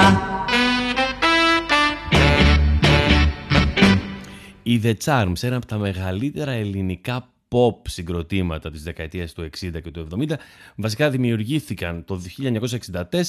Οι 4.78 4.80
The 4.84 4.94
Charms, 5.04 5.42
ένα 5.42 5.56
από 5.56 5.66
τα 5.66 5.78
μεγαλύτερα 5.78 6.50
ελληνικά 6.50 7.32
pop 7.48 7.88
συγκροτήματα 7.88 8.70
της 8.70 8.82
δεκαετίας 8.82 9.32
του 9.32 9.42
60 9.42 9.48
και 9.82 9.90
του 9.90 10.06
70, 10.18 10.32
βασικά 10.76 11.10
δημιουργήθηκαν 11.10 12.04
το 12.04 12.20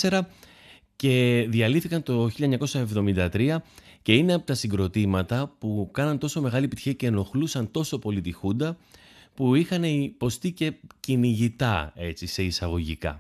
1964 0.02 0.20
και 0.96 1.46
διαλύθηκαν 1.50 2.04
το 2.04 2.30
1973 3.34 3.56
και 4.02 4.14
είναι 4.14 4.34
από 4.34 4.46
τα 4.46 4.54
συγκροτήματα 4.54 5.56
που 5.60 5.90
κάναν 5.94 6.18
τόσο 6.18 6.42
μεγάλη 6.42 6.66
επιτυχία 6.66 6.94
και 6.94 7.08
ενοχλούσαν 7.08 7.72
τόσο 7.72 8.00
πολύ 8.00 8.22
τη 8.22 8.32
Χούντα 8.32 8.78
που 9.34 9.56
είχαν 9.56 9.84
υποστεί 9.84 10.52
και 10.52 10.74
κυνηγητά 11.00 11.94
έτσι 11.96 12.28
σε 12.28 12.44
εισαγωγικά. 12.44 13.20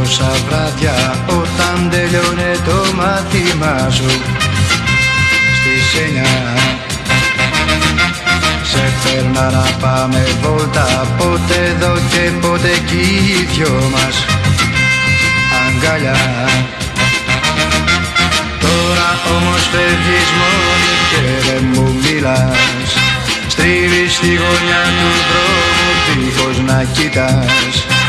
Τόσα 0.00 0.30
βράδια 0.48 1.24
όταν 1.26 1.90
τελειώνε 1.90 2.52
το 2.64 2.78
μάθημα 2.96 3.90
σου. 3.90 4.10
Στις 5.56 6.02
εννιά 6.04 6.32
Σε 8.62 8.92
φέρνα 9.00 9.50
να 9.50 9.66
πάμε 9.80 10.26
βόλτα 10.42 11.06
πότε 11.18 11.56
εδώ 11.74 11.94
και 12.10 12.30
πότε 12.40 12.68
εκεί 12.68 13.06
οι 13.26 13.48
δυο 13.52 13.90
μας. 13.92 14.16
Αγκαλιά 15.60 16.20
Τώρα 18.60 19.08
όμως 19.36 19.62
φεύγεις 19.72 20.30
μόνη 20.40 20.94
και 21.10 21.22
δεν 21.46 21.64
μου 21.72 21.94
μιλάς. 22.02 22.90
Στρίβεις 23.48 24.14
στη 24.14 24.26
γωνιά 24.26 24.82
του 24.98 25.10
δρόμου 25.28 25.90
δίχως 26.06 26.58
να 26.66 26.84
κοιτάς 26.92 27.99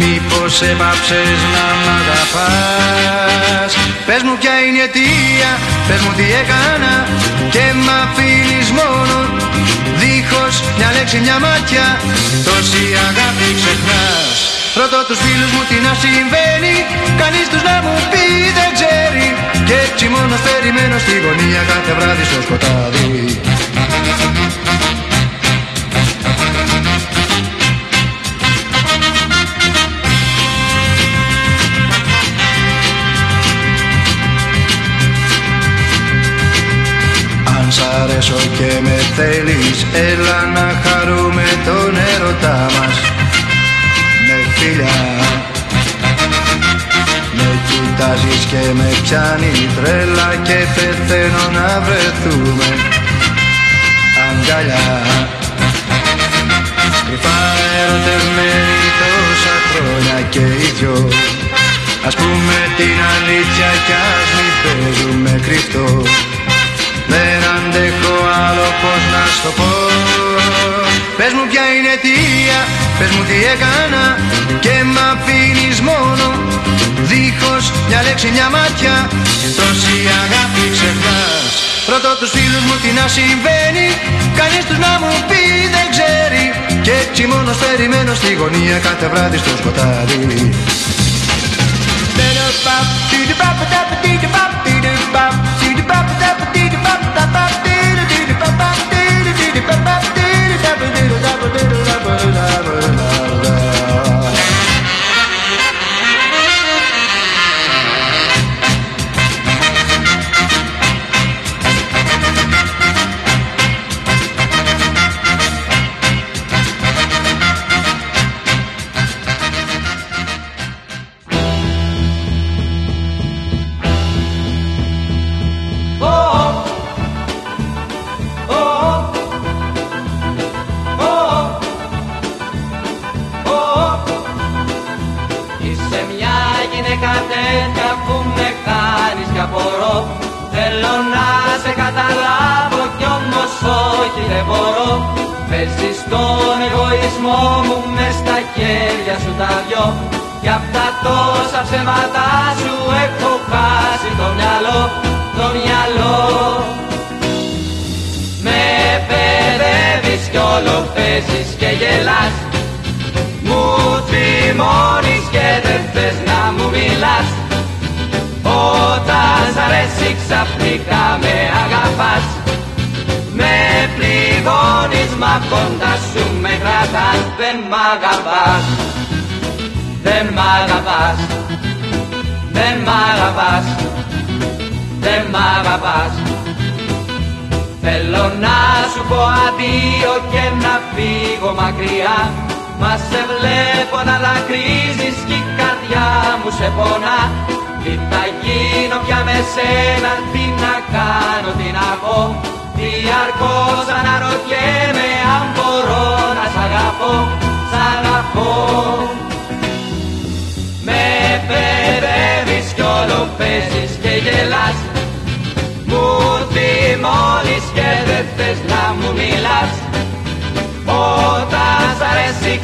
Μήπως 0.00 0.54
έπαψες 0.72 1.38
να 1.54 1.66
μ' 1.82 1.90
αγαπάς; 2.00 3.70
Πες 4.06 4.22
μου 4.26 4.34
ποια 4.40 4.54
είναι 4.64 4.78
η 4.80 4.84
αιτία, 4.86 5.50
πες 5.86 6.00
μου 6.04 6.12
τι 6.18 6.26
έκανα 6.40 6.94
Και 7.54 7.64
μ' 7.84 7.92
αφήνεις 8.02 8.68
μόνο 8.80 9.16
Δίχως 10.00 10.54
μια 10.78 10.90
λέξη, 10.96 11.18
μια 11.26 11.38
μάτια 11.46 11.84
Τόση 12.46 12.84
αγάπη 13.08 13.48
ξεχνάς. 13.58 14.38
Ρωτώ 14.80 15.00
τους 15.08 15.18
φίλους 15.24 15.50
μου 15.54 15.62
τι 15.68 15.76
να 15.86 15.92
συμβαίνει 16.02 16.74
Κανείς 17.20 17.46
τους 17.52 17.62
να 17.68 17.76
μου 17.84 17.94
πει 18.12 18.26
δεν 18.58 18.70
ξέρει. 18.76 19.26
Και 19.68 19.76
έτσι 19.86 20.04
μόνος 20.14 20.40
περιμένω 20.46 20.96
στη 21.04 21.14
γωνία 21.24 21.62
κάθε 21.72 21.92
βράδυ 21.98 22.24
στο 22.30 22.38
σκοτάδι 22.46 23.08
Αν 38.18 38.24
σ' 38.24 38.30
αρέσω 38.30 38.48
και 38.58 38.80
με 38.80 38.96
θέλεις 39.16 39.78
Έλα 40.10 40.40
να 40.56 40.66
χαρούμε 40.84 41.46
τον 41.66 41.92
έρωτά 42.14 42.66
μας. 42.74 42.96
Φιλιά 44.56 45.00
Με 47.36 47.48
κοιτάζεις 47.68 48.42
και 48.50 48.62
με 48.78 48.88
πιάνεις 49.02 49.68
τρέλα 49.76 50.30
και 50.46 50.58
πεθαίνω 50.74 51.44
να 51.58 51.68
βρεθούμε. 51.86 52.70
Αγκαλιά 54.26 54.88
Κρυφά 57.06 57.40
ερωτευμένοι 57.80 58.88
τόσα 59.00 59.56
χρόνια 59.70 60.18
και 60.30 60.44
οι 60.60 60.72
δυο. 60.78 61.08
Ας 62.06 62.14
πούμε 62.14 62.56
την 62.76 62.98
αλήθεια 63.14 63.70
κι 63.86 63.94
ας 64.12 64.28
μην 64.36 64.52
παίζουμε 64.62 65.40
κρυφτό 65.46 65.86
Δεν 67.12 67.40
αντέχω 67.54 68.14
άλλο 68.46 68.68
πως 68.80 69.02
να 69.12 69.22
στο 69.36 69.50
πω. 69.58 69.72
Πες 71.18 71.32
μου 71.36 71.44
ποια 71.50 71.64
είναι 71.74 71.90
αιτία, 71.96 72.58
πες 72.98 73.10
μου 73.14 73.22
τι 73.28 73.36
έκανα 73.52 74.04
Και 74.64 74.74
μ' 74.92 75.00
αφήνεις 75.12 75.78
μόνο. 75.90 76.26
Δίχως 77.10 77.64
μια 77.88 78.00
λέξη, 78.06 78.28
μια 78.36 78.48
μάτια 78.56 78.94
Τόση 79.58 79.96
αγάπη 80.22 80.64
ξεχνάς. 80.74 81.52
Ρωτώ 81.92 82.12
τους 82.20 82.30
φίλους 82.36 82.64
μου 82.68 82.76
τι 82.82 82.90
να 82.98 83.06
συμβαίνει 83.16 83.86
Κανείς 84.38 84.64
τους 84.68 84.78
να 84.84 84.92
μου 85.00 85.12
πει 85.28 85.42
δεν 85.74 85.86
ξέρει. 85.94 86.44
Και 86.84 86.92
έτσι 87.04 87.22
μόνος 87.32 87.56
περιμένω 87.62 88.12
στη 88.20 88.30
γωνία 88.40 88.78
κάθε 88.86 89.06
βράδυ 89.12 89.38
στο 89.44 89.52
σκοτάδι 89.60 90.20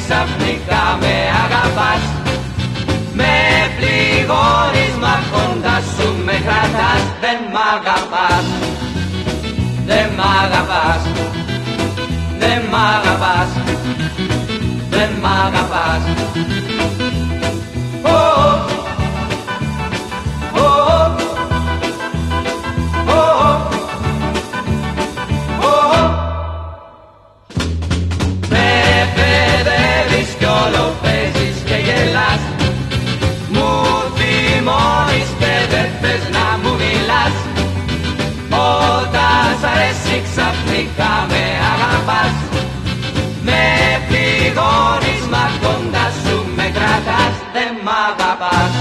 ξαφνικά 0.05 0.85
με 1.01 1.15
αγαπάς. 1.45 2.03
Με 3.19 3.35
πληγώνεις 3.77 4.95
μα 5.03 5.15
κοντά 5.33 5.77
σου 5.95 6.09
με 6.25 6.37
κρατάς. 6.47 7.05
Δεν 7.23 7.39
μ' 7.53 7.61
αγαπάς. 7.77 8.47
Δεν 9.87 10.07
μ' 10.17 10.27
αγαπάς 10.45 11.14
ξαφνικά 40.75 41.27
με 41.29 41.43
αγαπάς 41.72 42.35
Με 43.43 43.62
πληγώνεις 44.09 45.25
μα 45.33 45.45
κοντά 45.62 46.07
σου 46.22 46.37
με 46.57 46.62
κρατάς 46.77 47.35
Δεν 47.55 47.70
μ' 47.85 47.93
αγαπάς 48.09 48.72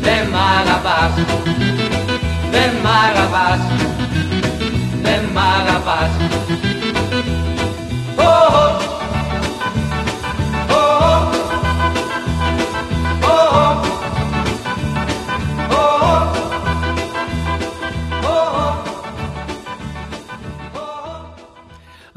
Δεν 0.00 0.22
μ' 0.32 0.36
αγαπάς 0.58 1.14
Δεν 2.50 2.70
μ' 2.82 2.90
αγαπάς 3.06 3.65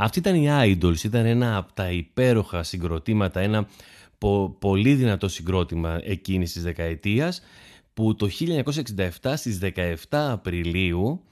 Αυτή 0.10 0.20
ήταν 0.20 0.36
η 0.36 0.48
Idols, 0.50 1.04
ήταν 1.04 1.26
ένα 1.26 1.58
από 1.58 1.74
τα 1.74 1.92
υπέροχα 1.92 2.64
συγκροτήματα, 2.64 3.40
ένα 3.40 3.68
πο- 4.18 4.56
πολύ 4.60 4.94
δυνατό 4.94 5.28
συγκρότημα 5.28 6.00
εκείνης 6.04 6.54
της 6.54 6.64
δεκαετίας 6.64 7.42
που 7.94 8.16
το 8.16 8.28
1967 9.22 9.34
στις 9.36 9.60
17 9.76 9.96
Απριλίου 10.10 11.24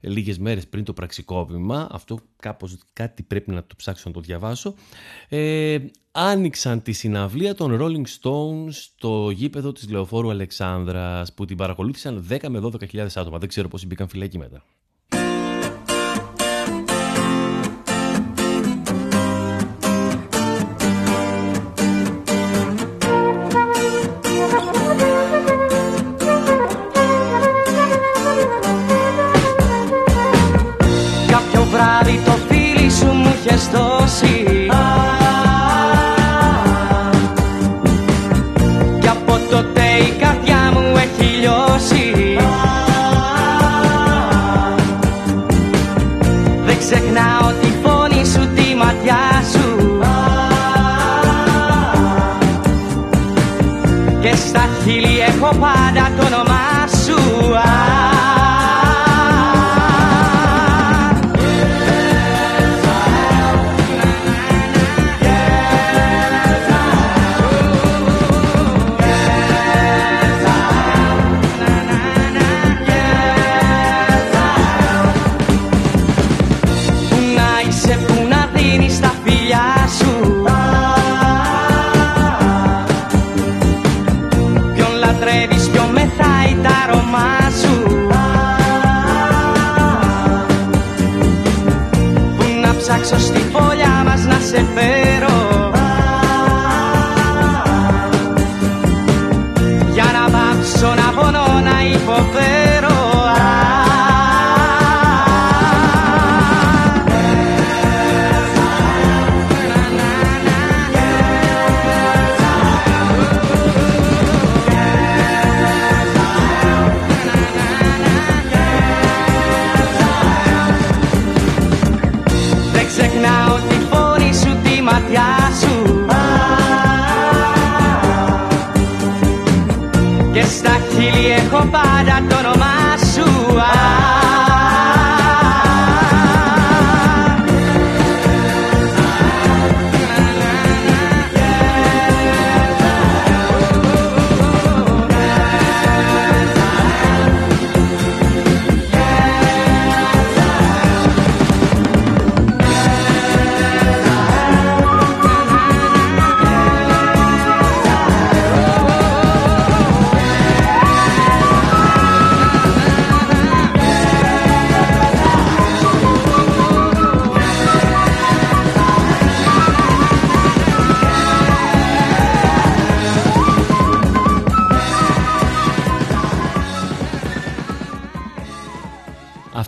λίγες 0.00 0.38
μέρες 0.38 0.66
πριν 0.68 0.84
το 0.84 0.92
πραξικόπημα, 0.92 1.88
αυτό 1.90 2.18
κάπως 2.36 2.78
κάτι 2.92 3.22
πρέπει 3.22 3.50
να 3.50 3.64
το 3.64 3.74
ψάξω 3.76 4.02
να 4.06 4.14
το 4.14 4.20
διαβάσω, 4.20 4.74
ε, 5.28 5.78
άνοιξαν 6.12 6.82
τη 6.82 6.92
συναυλία 6.92 7.54
των 7.54 7.78
Rolling 7.80 8.06
Stones 8.20 8.70
στο 8.70 9.30
γήπεδο 9.30 9.72
της 9.72 9.90
Λεωφόρου 9.90 10.30
Αλεξάνδρας 10.30 11.34
που 11.34 11.44
την 11.44 11.56
παρακολούθησαν 11.56 12.26
10 12.30 12.48
με 12.48 12.58
12.000 12.58 13.06
άτομα. 13.14 13.38
Δεν 13.38 13.48
ξέρω 13.48 13.68
πώς 13.68 13.86
μπήκαν 13.86 14.08
φυλακοί 14.08 14.38
μετά. 14.38 14.64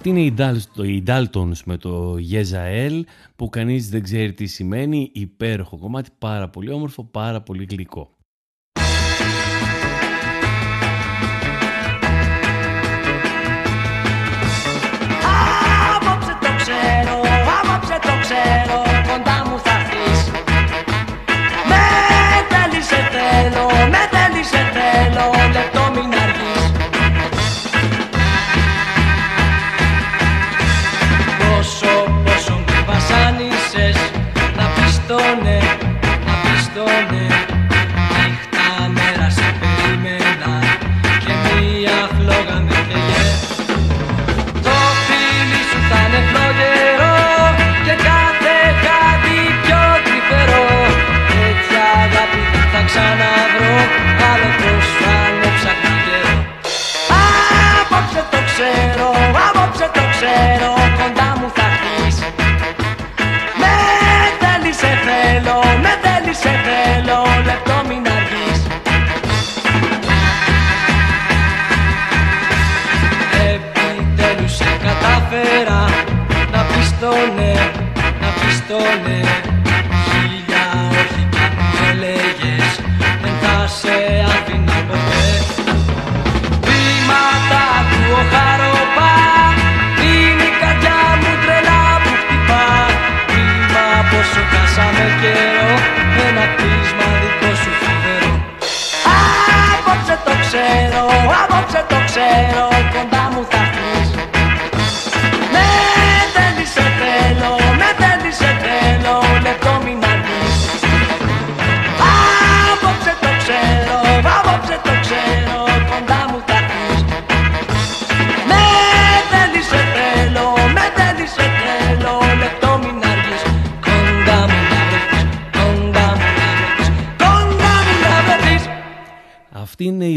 Αυτή 0.06 0.18
είναι 0.18 0.60
η 0.92 1.04
Daltons 1.06 1.62
με 1.64 1.76
το 1.76 2.18
Γεζαέλ 2.18 3.06
που 3.36 3.48
κανείς 3.48 3.88
δεν 3.88 4.02
ξέρει 4.02 4.32
τι 4.32 4.46
σημαίνει, 4.46 5.10
υπέροχο 5.12 5.78
κομμάτι, 5.78 6.10
πάρα 6.18 6.48
πολύ 6.48 6.70
όμορφο, 6.70 7.04
πάρα 7.04 7.40
πολύ 7.40 7.66
γλυκό. 7.70 8.15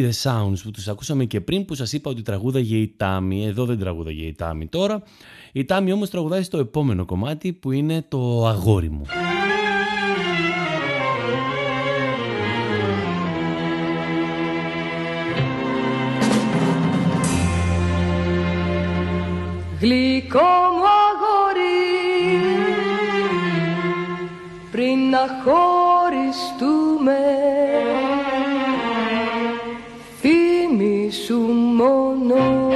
The 0.10 0.32
Sounds 0.32 0.57
που 0.64 0.72
τους 0.72 0.88
ακούσαμε 0.88 1.26
και 1.26 1.41
πριν 1.41 1.66
που 1.66 1.76
σας 1.76 1.93
είπα 1.93 2.10
ότι 2.10 2.22
τραγούδαγε 2.22 2.78
η 2.78 2.93
Τάμι. 2.97 3.45
Εδώ 3.45 3.66
δεν 3.66 3.80
τραγούδαγε 3.80 4.26
η 4.26 4.34
Τάμι 4.34 4.68
τώρα. 4.68 5.03
Η 5.51 5.66
Τάμι 5.66 5.91
όμως 5.91 6.10
τραγουδάει 6.10 6.43
στο 6.43 6.57
επόμενο 6.57 7.05
κομμάτι 7.05 7.53
που 7.53 7.72
είναι 7.72 8.05
το 8.07 8.47
«Αγόρι 8.47 8.89
μου». 8.89 9.05
Γλυκό 19.80 20.39
μου 20.39 20.86
αγόρι 21.10 21.80
πριν 24.72 25.10
να 25.10 25.20
χωριστούμε 25.43 27.18
Su 31.12 31.39
mono. 31.39 32.68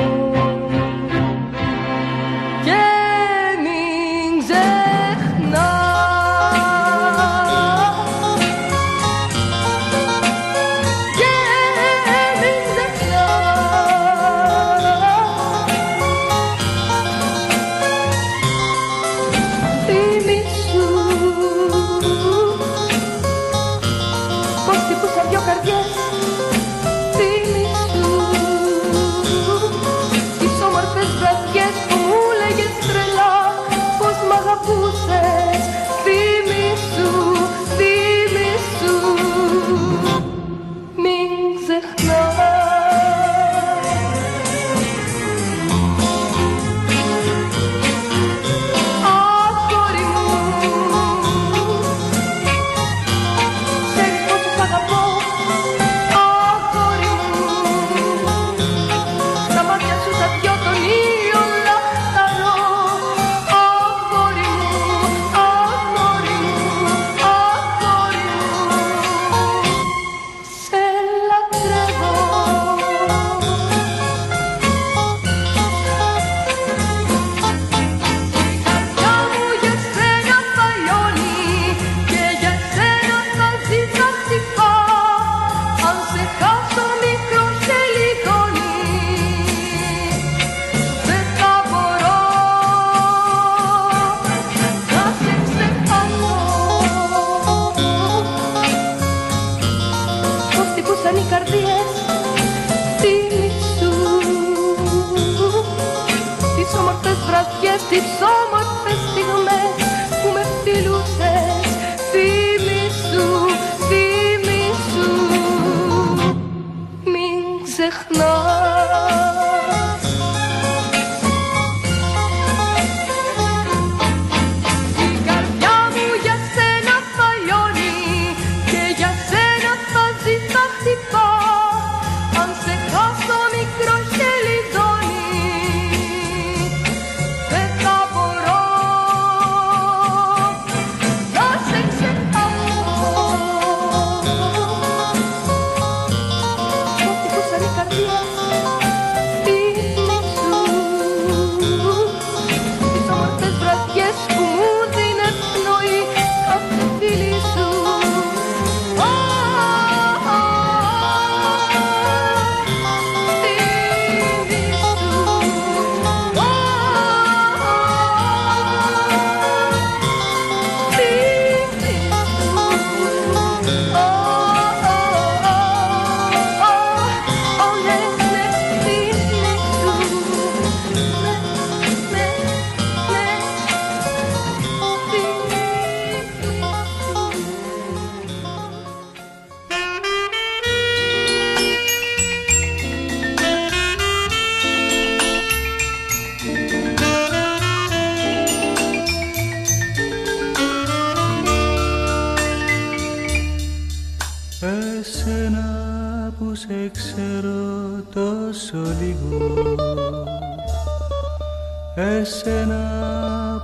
Εσένα 211.96 212.82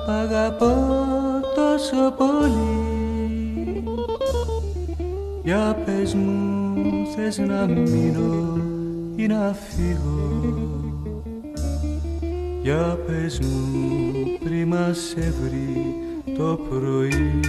που 0.06 0.12
αγαπώ 0.12 0.76
τόσο 1.56 2.14
πολύ. 2.18 3.84
Για 5.44 5.78
πες 5.86 6.14
μου 6.14 6.84
θες 7.16 7.38
να 7.38 7.68
μείνω 7.68 8.58
ή 9.16 9.28
να 9.28 9.56
φύγω; 9.70 10.54
Για 12.62 12.98
πες 13.08 13.40
μου 13.40 13.70
πριν 14.44 14.68
μας 14.68 14.98
σε 14.98 15.34
βρει 15.42 15.96
το 16.38 16.60
πρωί. 16.70 17.40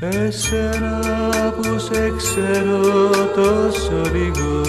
Εσένα 0.00 1.00
που 1.56 1.78
σε 1.78 2.12
ξέρω 2.16 2.80
τόσο 3.34 4.10
λίγο 4.12 4.60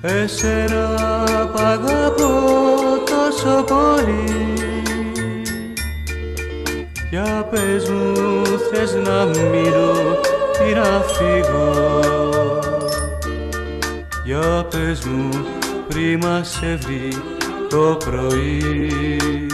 Εσένα 0.00 0.94
που 1.52 1.62
αγαπώ 1.62 2.28
τόσο 3.04 3.64
πολύ. 3.64 4.52
Για 7.10 7.48
πες 7.50 7.88
μου 7.88 8.12
θες 8.72 8.94
να 8.94 9.24
μείνω 9.24 9.92
ή 10.68 10.72
να 10.74 11.02
φύγω; 11.02 11.90
Για 14.24 14.66
πες 14.70 15.04
μου 15.04 15.28
πριν 15.88 16.18
μας 16.24 16.48
σε 16.48 16.78
βρει 16.80 17.22
το 17.68 17.98
πρωί. 18.04 19.46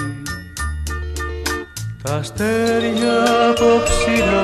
Τα 2.02 2.14
αστέρια 2.14 3.22
απόψινά 3.50 4.42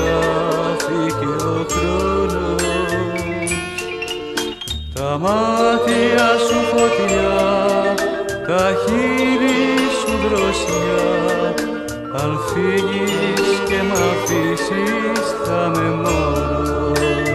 που 0.00 0.76
στάθηκε 0.78 1.26
ο 1.44 1.66
χρόνος. 1.68 2.62
Τα 4.94 5.18
μάτια 5.18 6.28
σου 6.46 6.58
φωτιά, 6.70 7.38
τα 8.46 8.72
χείλη 8.84 9.60
σου 10.00 10.12
δροσιά. 10.28 11.54
Αν 12.22 12.38
φύγεις 12.46 13.48
και 13.68 13.82
μ' 13.82 13.92
αφήσεις 13.92 15.26
θα 15.44 15.70
με 15.74 15.90
μόνος 15.90 17.29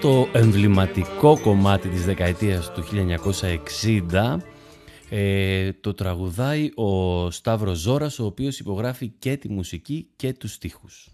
το 0.00 0.28
εμβληματικό 0.32 1.40
κομμάτι 1.40 1.88
της 1.88 2.04
δεκαετίας 2.04 2.72
του 2.72 2.84
1960 4.10 4.36
ε, 5.10 5.72
το 5.72 5.94
τραγουδάει 5.94 6.70
ο 6.74 7.30
Σταύρος 7.30 7.78
Ζώρας 7.78 8.18
ο 8.18 8.24
οποίος 8.24 8.58
υπογράφει 8.58 9.08
και 9.18 9.36
τη 9.36 9.48
μουσική 9.48 10.08
και 10.16 10.32
τους 10.32 10.52
στίχους. 10.52 11.08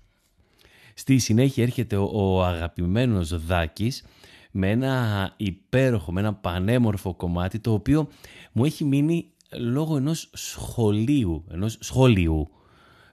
Στη 0.94 1.18
συνέχεια 1.18 1.62
έρχεται 1.62 1.96
ο, 1.96 2.10
ο 2.12 2.44
αγαπημένος 2.44 3.44
Δάκης 3.46 4.04
με 4.50 4.70
ένα 4.70 5.32
υπέροχο, 5.36 6.12
με 6.12 6.20
ένα 6.20 6.34
πανέμορφο 6.34 7.14
κομμάτι 7.14 7.58
το 7.58 7.72
οποίο 7.72 8.08
μου 8.52 8.64
έχει 8.64 8.84
μείνει 8.84 9.26
λόγω 9.50 9.96
ενός 9.96 10.30
σχολείου, 10.32 11.44
ενός 11.50 11.76
σχολείου 11.80 12.48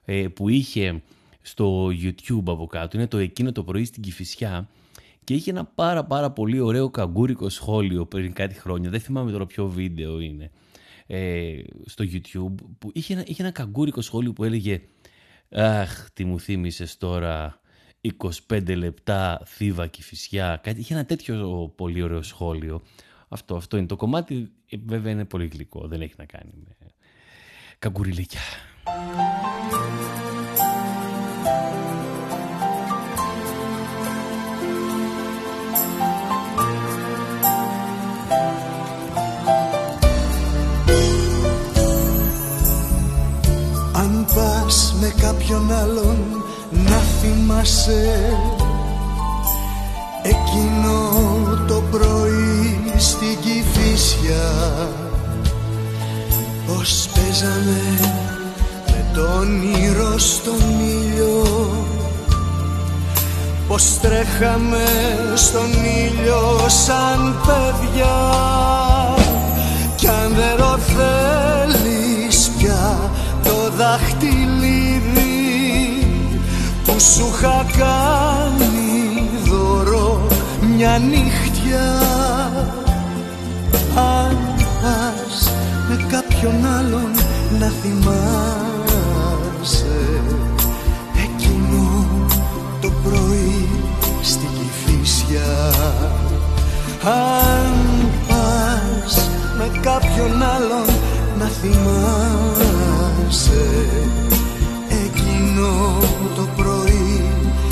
ε, 0.04 0.28
που 0.28 0.48
είχε 0.48 1.02
στο 1.42 1.86
YouTube 1.86 2.44
από 2.46 2.66
κάτω. 2.66 2.96
Είναι 2.96 3.06
το 3.06 3.18
εκείνο 3.18 3.52
το 3.52 3.64
πρωί 3.64 3.84
στην 3.84 4.02
Κηφισιά 4.02 4.68
και 5.24 5.34
είχε 5.34 5.50
ένα 5.50 5.64
πάρα 5.64 6.04
πάρα 6.04 6.30
πολύ 6.30 6.60
ωραίο 6.60 6.90
καγκούρικο 6.90 7.48
σχόλιο 7.48 8.06
πριν 8.06 8.32
κάτι 8.32 8.54
χρόνια. 8.54 8.90
Δεν 8.90 9.00
θυμάμαι 9.00 9.30
τώρα 9.30 9.46
ποιο 9.46 9.68
βίντεο 9.68 10.20
είναι 10.20 10.50
ε, 11.06 11.62
στο 11.84 12.04
YouTube 12.04 12.64
που 12.78 12.90
είχε 12.92 13.12
ένα, 13.12 13.22
είχε 13.26 13.42
ένα 13.42 13.52
καγκούρικο 13.52 14.00
σχόλιο 14.00 14.32
που 14.32 14.44
έλεγε 14.44 14.80
«Αχ, 15.50 16.10
τι 16.12 16.24
μου 16.24 16.40
θύμισες 16.40 16.96
τώρα 16.96 17.60
25 18.48 18.76
λεπτά 18.76 19.42
θύβα 19.46 19.86
και 19.86 20.02
φυσιά». 20.02 20.60
Κάτι, 20.62 20.80
είχε 20.80 20.94
ένα 20.94 21.04
τέτοιο 21.04 21.72
πολύ 21.76 22.02
ωραίο 22.02 22.22
σχόλιο. 22.22 22.82
Αυτό, 23.28 23.56
αυτό 23.56 23.76
είναι 23.76 23.86
το 23.86 23.96
κομμάτι. 23.96 24.52
Ε, 24.68 24.76
βέβαια 24.86 25.12
είναι 25.12 25.24
πολύ 25.24 25.46
γλυκό. 25.46 25.86
Δεν 25.86 26.00
έχει 26.00 26.14
να 26.16 26.24
κάνει 26.24 26.52
με 26.54 26.76
καγκουριλίκια. 27.78 28.40
Με 45.02 45.12
κάποιον 45.20 45.72
άλλον 45.72 46.16
να 46.70 46.96
θυμάσαι. 46.96 48.32
Εκείνο 50.22 51.10
το 51.66 51.82
πρωί 51.90 52.82
στην 52.96 53.36
Κηφίσια 53.40 54.50
Πως 56.66 57.08
παίζαμε 57.14 57.80
με 58.86 59.04
τον 59.14 59.62
ήρω 59.62 60.18
στον 60.18 60.60
ήλιο. 60.80 61.70
Πως 63.68 63.98
τρέχαμε 64.00 64.84
στον 65.34 65.70
ήλιο 65.72 66.58
σαν 66.66 67.34
παιδιά. 67.46 68.34
Κι 69.96 70.08
αν 70.08 70.34
δεν 70.34 70.56
το 70.56 70.78
θέλεις 70.78 72.50
πια 72.58 73.10
το 73.42 73.70
δαχτυλίδι 73.76 74.51
που 76.92 77.00
σου 77.00 77.30
είχα 77.34 77.66
κάνει 77.78 79.30
δώρο 79.44 80.26
μια 80.76 80.98
νύχτια. 80.98 82.00
Αν 83.94 84.36
πας 84.56 85.50
με 85.88 86.06
κάποιον 86.10 86.66
άλλον 86.78 87.10
να 87.58 87.72
θυμάσαι 87.82 89.00
εκείνο 91.24 92.06
το 92.80 92.92
πρωί 93.02 93.68
στην 94.22 94.48
Κηφίσια 94.58 95.72
αν 97.04 97.72
πας 98.28 99.28
με 99.58 99.80
κάποιον 99.80 100.42
άλλον 100.42 100.86
να 101.38 101.46
θυμάσαι 101.46 101.82
εκείνο 105.52 105.98
το 106.36 106.48
πρωί 106.56 107.24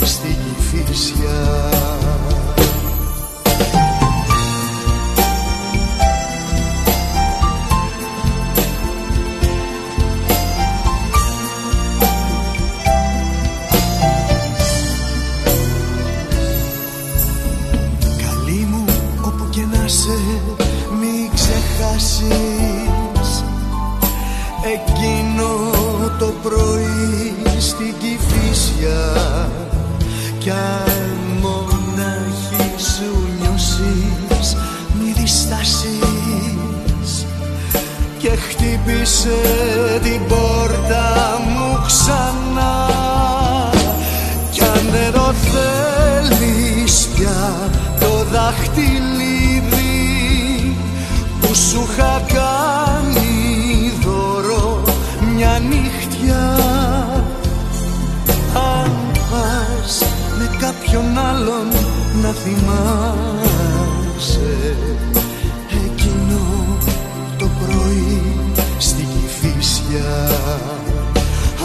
στην 0.04 0.36
Κηφίσια 0.56 1.99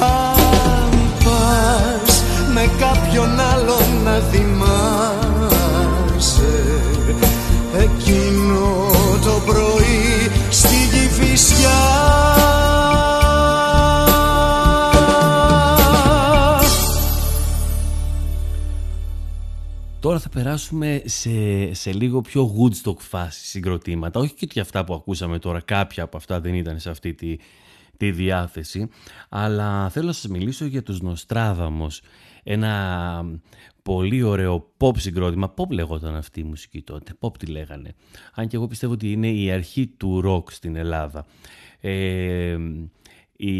αν 0.01 0.91
πας 1.23 2.23
με 2.53 2.69
κάποιον 2.79 3.39
άλλον 3.39 4.03
να 4.03 4.19
θυμάσαι 4.19 4.55
εκείνο 7.73 8.89
το 9.23 9.41
πρωί 9.45 10.31
στην 10.49 10.89
Κηφισιά 10.91 11.83
Τώρα 20.05 20.19
θα 20.19 20.29
περάσουμε 20.29 21.01
σε, 21.05 21.29
σε 21.73 21.93
λίγο 21.93 22.21
πιο 22.21 22.55
Woodstock 22.57 22.97
φάση 22.97 23.45
συγκροτήματα. 23.45 24.19
Όχι 24.19 24.47
και 24.47 24.59
αυτά 24.59 24.83
που 24.83 24.93
ακούσαμε 24.93 25.39
τώρα, 25.39 25.61
κάποια 25.61 26.03
από 26.03 26.17
αυτά 26.17 26.39
δεν 26.39 26.53
ήταν 26.53 26.79
σε 26.79 26.89
αυτή 26.89 27.13
τη, 27.13 27.35
τη 27.97 28.11
διάθεση. 28.11 28.87
Αλλά 29.29 29.89
θέλω 29.89 30.05
να 30.05 30.13
σας 30.13 30.27
μιλήσω 30.27 30.65
για 30.65 30.83
τους 30.83 31.01
Νοστράδαμος. 31.01 32.01
Ένα 32.43 33.25
πολύ 33.81 34.23
ωραίο 34.23 34.71
pop 34.77 34.97
συγκρότημα. 34.97 35.53
Pop 35.57 35.69
λεγόταν 35.69 36.15
αυτή 36.15 36.39
η 36.39 36.43
μουσική 36.43 36.81
τότε. 36.81 37.13
Pop 37.19 37.37
τη 37.37 37.45
λέγανε. 37.45 37.95
Αν 38.33 38.47
και 38.47 38.55
εγώ 38.55 38.67
πιστεύω 38.67 38.93
ότι 38.93 39.11
είναι 39.11 39.29
η 39.29 39.51
αρχή 39.51 39.87
του 39.87 40.21
rock 40.25 40.51
στην 40.51 40.75
Ελλάδα. 40.75 41.25
Ε, 41.79 42.57
οι 43.37 43.57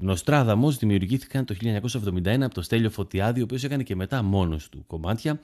Νοστράδαμος 0.00 0.76
δημιουργήθηκαν 0.76 1.44
το 1.44 1.54
1971 1.62 2.42
από 2.42 2.54
τον 2.54 2.62
Στέλιο 2.62 2.90
Φωτιάδη, 2.90 3.40
ο 3.40 3.42
οποίος 3.42 3.64
έκανε 3.64 3.82
και 3.82 3.96
μετά 3.96 4.22
μόνος 4.22 4.68
του 4.68 4.84
κομμάτια 4.86 5.40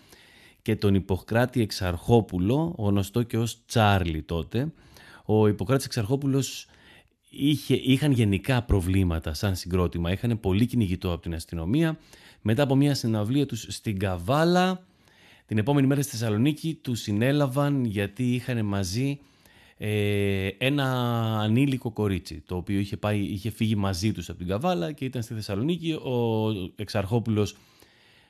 και 0.62 0.76
τον 0.76 0.94
Ιπποκράτη 0.94 1.60
Εξαρχόπουλο, 1.60 2.74
γνωστό 2.78 3.22
και 3.22 3.38
ως 3.38 3.64
Τσάρλι 3.66 4.22
τότε. 4.22 4.72
Ο 5.24 5.48
Ιπποκράτης 5.48 5.84
Εξαρχόπουλος 5.86 6.66
είχε, 7.32 7.74
είχαν 7.74 8.12
γενικά 8.12 8.62
προβλήματα 8.62 9.34
σαν 9.34 9.56
συγκρότημα, 9.56 10.12
είχαν 10.12 10.40
πολύ 10.40 10.66
κυνηγητό 10.66 11.12
από 11.12 11.22
την 11.22 11.34
αστυνομία. 11.34 11.98
Μετά 12.42 12.62
από 12.62 12.74
μια 12.76 12.94
συναυλία 12.94 13.46
τους 13.46 13.66
στην 13.68 13.98
Καβάλα, 13.98 14.86
την 15.46 15.58
επόμενη 15.58 15.86
μέρα 15.86 16.02
στη 16.02 16.10
Θεσσαλονίκη, 16.10 16.78
τους 16.82 17.00
συνέλαβαν 17.00 17.84
γιατί 17.84 18.34
είχαν 18.34 18.64
μαζί 18.64 19.18
ε, 19.76 20.48
ένα 20.58 20.84
ανήλικο 21.40 21.90
κορίτσι 21.90 22.42
το 22.46 22.56
οποίο 22.56 22.78
είχε, 22.78 22.96
πάει, 22.96 23.18
είχε 23.18 23.50
φύγει 23.50 23.76
μαζί 23.76 24.12
τους 24.12 24.28
από 24.28 24.38
την 24.38 24.46
Καβάλα 24.46 24.92
και 24.92 25.04
ήταν 25.04 25.22
στη 25.22 25.34
Θεσσαλονίκη 25.34 25.92
ο 25.92 26.50
Εξαρχόπουλος 26.76 27.56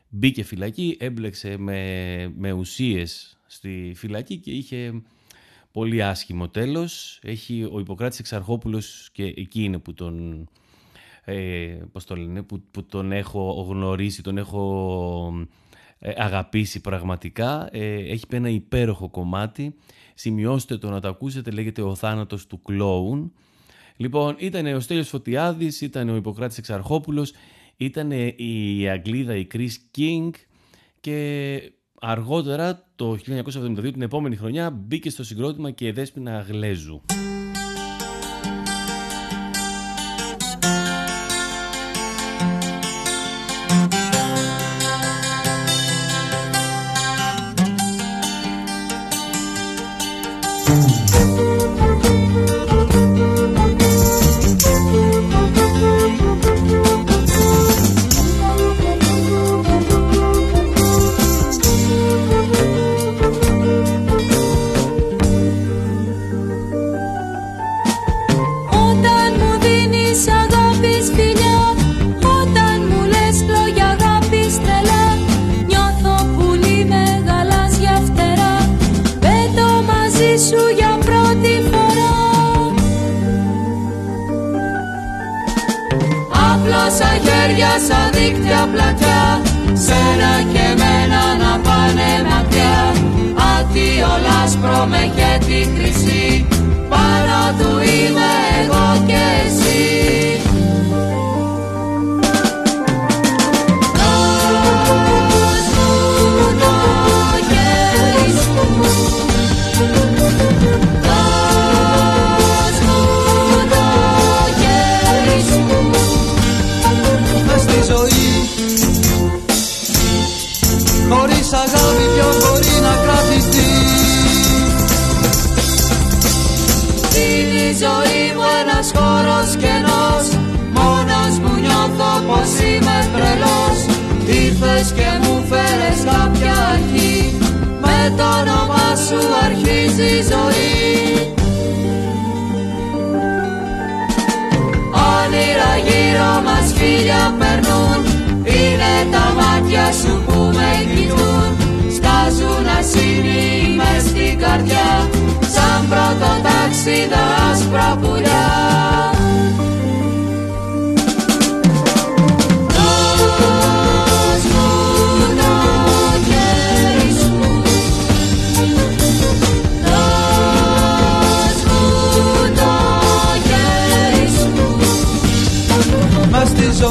μπήκε 0.09 0.43
φυλακή, 0.43 0.97
έμπλεξε 1.01 1.57
με, 1.57 2.33
με 2.37 2.53
ουσίες 2.53 3.39
στη 3.47 3.93
φυλακή 3.97 4.37
και 4.37 4.51
είχε 4.51 5.03
πολύ 5.73 6.03
άσχημο 6.03 6.49
τέλος. 6.49 7.19
Έχει 7.23 7.69
ο 7.73 7.79
Ιπποκράτης 7.79 8.19
Εξαρχόπουλος 8.19 9.09
και 9.13 9.25
εκεί 9.25 9.65
είναι 9.65 9.79
που 9.79 9.95
τον, 9.95 10.47
ε, 11.25 11.35
πώς 11.93 12.05
το 12.05 12.17
λένε, 12.17 12.43
που, 12.43 12.63
που 12.71 12.85
τον 12.85 13.13
έχω 13.13 13.67
γνωρίσει, 13.69 14.23
τον 14.23 14.39
έχω 14.39 15.47
ε, 15.99 16.13
αγαπήσει 16.17 16.81
πραγματικά. 16.81 17.69
Ε, 17.73 17.95
έχει 17.95 18.27
πει 18.27 18.37
ένα 18.37 18.49
υπέροχο 18.49 19.09
κομμάτι. 19.09 19.75
Σημειώστε 20.15 20.79
το 20.79 20.91
να 20.91 21.01
το 21.01 21.09
ακούσετε, 21.09 21.51
λέγεται 21.51 21.83
«Ο 21.83 21.95
θάνατος 21.95 22.47
του 22.47 22.63
κλόουν». 22.63 23.33
Λοιπόν, 23.97 24.35
ήταν 24.39 24.67
ο 24.67 24.81
Στέλιος 24.81 25.09
Φωτιάδης, 25.09 25.81
ήταν 25.81 26.09
ο 26.09 26.17
Ιπποκράτης 26.17 26.59
Εξαρχόπουλος, 26.59 27.33
ήταν 27.77 28.11
η 28.37 28.89
Αγγλίδα 28.91 29.37
η 29.37 29.47
Chris 29.55 29.99
King 29.99 30.31
και 31.01 31.59
αργότερα 32.05 32.85
το 32.97 33.19
1972 33.27 33.93
την 33.93 34.03
επόμενη 34.03 34.37
χρονιά 34.37 34.71
μπήκε 34.71 35.11
στο 35.11 35.25
συγκρότημα 35.25 35.71
και 35.71 35.87
η 35.87 35.91
Δέσποινα 35.91 36.41
Γλέζου. 36.41 37.03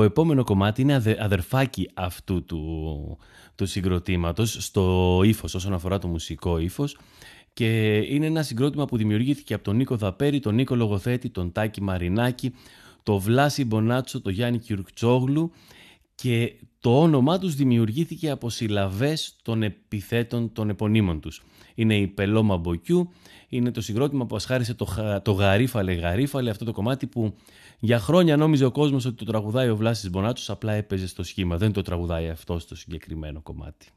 Το 0.00 0.06
επόμενο 0.06 0.44
κομμάτι 0.44 0.82
είναι 0.82 0.94
αδε- 0.94 1.20
αδερφάκι 1.20 1.90
αυτού 1.94 2.44
του, 2.44 3.18
του 3.54 3.66
συγκροτήματος 3.66 4.56
στο 4.60 5.20
ύφος 5.24 5.54
όσον 5.54 5.72
αφορά 5.72 5.98
το 5.98 6.08
μουσικό 6.08 6.58
ύφος. 6.58 6.98
και 7.52 7.96
είναι 7.96 8.26
ένα 8.26 8.42
συγκρότημα 8.42 8.84
που 8.84 8.96
δημιουργήθηκε 8.96 9.54
από 9.54 9.64
τον 9.64 9.76
Νίκο 9.76 9.96
Δαπέρη, 9.96 10.40
τον 10.40 10.54
Νίκο 10.54 10.74
Λογοθέτη, 10.74 11.30
τον 11.30 11.52
Τάκη 11.52 11.82
Μαρινάκη, 11.82 12.54
τον 13.02 13.18
Βλάση 13.18 13.64
Μπονάτσο, 13.64 14.20
τον 14.20 14.32
Γιάννη 14.32 14.58
Κιουρκτσόγλου 14.58 15.50
και 16.14 16.52
το 16.80 17.00
όνομά 17.00 17.38
τους 17.38 17.54
δημιουργήθηκε 17.54 18.30
από 18.30 18.50
συλλαβές 18.50 19.36
των 19.42 19.62
επιθέτων 19.62 20.52
των 20.52 20.68
επωνύμων 20.68 21.20
τους. 21.20 21.42
Είναι 21.74 21.96
η 21.96 22.06
Πελώμα 22.06 22.56
Μποκιού, 22.56 23.10
είναι 23.48 23.70
το 23.70 23.80
συγκρότημα 23.80 24.26
που 24.26 24.36
ασχάρισε 24.36 24.74
το, 24.74 24.84
χα- 24.84 25.22
το 25.22 25.32
Γαρίφαλε 25.32 25.92
Γαρίφαλε, 25.92 26.50
αυτό 26.50 26.64
το 26.64 26.72
κομμάτι 26.72 27.06
που 27.06 27.34
για 27.82 27.98
χρόνια 27.98 28.36
νόμιζε 28.36 28.64
ο 28.64 28.70
κόσμος 28.70 29.04
ότι 29.04 29.16
το 29.16 29.24
τραγουδάει 29.24 29.68
ο 29.68 29.76
Βλάσης 29.76 30.10
Μπονάτσος, 30.10 30.50
απλά 30.50 30.72
έπαιζε 30.72 31.06
στο 31.06 31.22
σχήμα, 31.22 31.56
δεν 31.56 31.72
το 31.72 31.82
τραγουδάει 31.82 32.28
αυτό 32.28 32.58
στο 32.58 32.76
συγκεκριμένο 32.76 33.40
κομμάτι. 33.40 33.88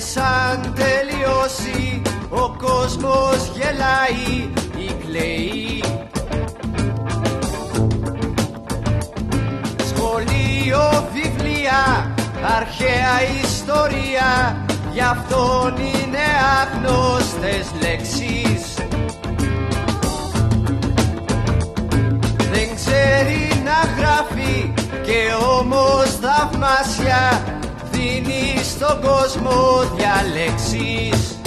και 0.00 0.06
σαν 0.06 0.74
τελειώσει 0.74 2.02
ο 2.28 2.56
κόσμος 2.58 3.50
γελάει 3.54 4.48
ή 4.76 4.92
κλαίει. 5.04 5.82
Σχολείο, 9.86 11.08
βιβλία, 11.12 12.12
αρχαία 12.58 13.40
ιστορία 13.42 14.56
γι' 14.92 15.00
αυτόν 15.00 15.76
είναι 15.76 16.24
άγνωστες 16.60 17.66
λέξεις. 17.82 18.74
Δεν 22.52 22.74
ξέρει 22.74 23.62
να 23.64 24.02
γράφει 24.02 24.72
και 25.02 25.32
όμως 25.58 26.18
θαυμάσια 26.20 27.58
δίνεις 28.00 28.66
στον 28.66 29.00
κόσμο 29.00 29.82
διαλέξεις 29.96 31.39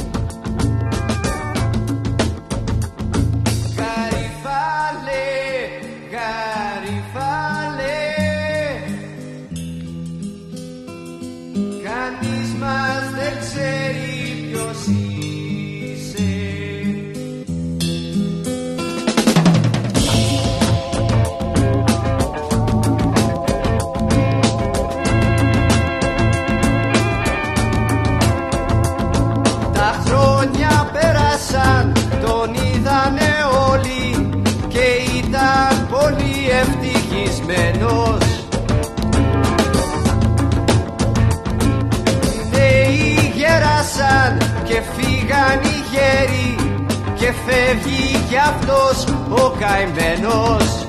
και 47.23 47.33
φεύγει 47.45 48.25
κι 48.29 48.37
αυτός 48.37 49.03
ο 49.29 49.55
καημένος. 49.59 50.87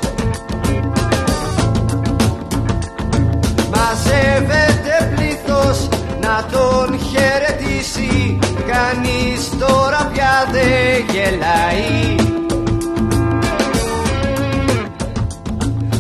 Μαζεύεται 3.71 5.13
πλήθος 5.15 5.89
να 6.21 6.47
τον 6.53 6.99
χαιρετήσει. 6.99 8.39
Κανείς 8.67 9.51
τώρα 9.59 10.11
πια 10.13 10.49
δεν 10.53 11.05
γελάει. 11.13 12.17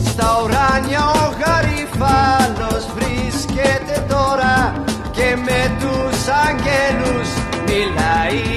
Στα 0.04 0.40
ουράνια 0.42 1.06
ο 1.06 1.34
γαριφάλος 1.44 2.84
βρίσκεται 2.94 4.06
τώρα 4.08 4.72
Και 5.10 5.36
με 5.44 5.76
τους 5.80 6.18
αγγέλους 6.28 7.28
μιλάει 7.66 8.53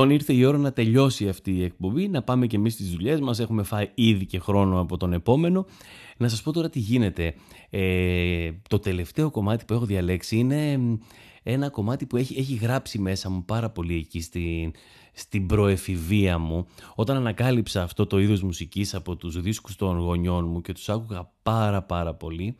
Λοιπόν, 0.00 0.14
ήρθε 0.14 0.32
η 0.32 0.44
ώρα 0.44 0.58
να 0.58 0.72
τελειώσει 0.72 1.28
αυτή 1.28 1.56
η 1.56 1.62
εκπομπή, 1.62 2.08
να 2.08 2.22
πάμε 2.22 2.46
και 2.46 2.56
εμείς 2.56 2.72
στις 2.72 2.90
δουλειές 2.90 3.20
μας. 3.20 3.38
Έχουμε 3.38 3.62
φάει 3.62 3.90
ήδη 3.94 4.26
και 4.26 4.38
χρόνο 4.38 4.80
από 4.80 4.96
τον 4.96 5.12
επόμενο. 5.12 5.66
Να 6.16 6.28
σας 6.28 6.42
πω 6.42 6.52
τώρα 6.52 6.70
τι 6.70 6.78
γίνεται. 6.78 7.34
Ε, 7.70 8.50
το 8.68 8.78
τελευταίο 8.78 9.30
κομμάτι 9.30 9.64
που 9.64 9.74
έχω 9.74 9.84
διαλέξει 9.84 10.36
είναι 10.36 10.76
μ, 10.76 10.96
ένα 11.42 11.68
κομμάτι 11.68 12.06
που 12.06 12.16
έχει, 12.16 12.38
έχει 12.38 12.54
γράψει 12.54 12.98
μέσα 12.98 13.30
μου 13.30 13.44
πάρα 13.44 13.70
πολύ 13.70 13.96
εκεί 13.96 14.20
στην, 14.20 14.72
στην 15.12 15.46
προεφηβεία 15.46 16.38
μου. 16.38 16.66
Όταν 16.94 17.16
ανακάλυψα 17.16 17.82
αυτό 17.82 18.06
το 18.06 18.18
είδος 18.18 18.42
μουσικής 18.42 18.94
από 18.94 19.16
τους 19.16 19.40
δίσκους 19.40 19.76
των 19.76 19.98
γονιών 19.98 20.48
μου 20.48 20.60
και 20.60 20.72
τους 20.72 20.88
άκουγα 20.88 21.30
πάρα 21.42 21.82
πάρα 21.82 22.14
πολύ, 22.14 22.56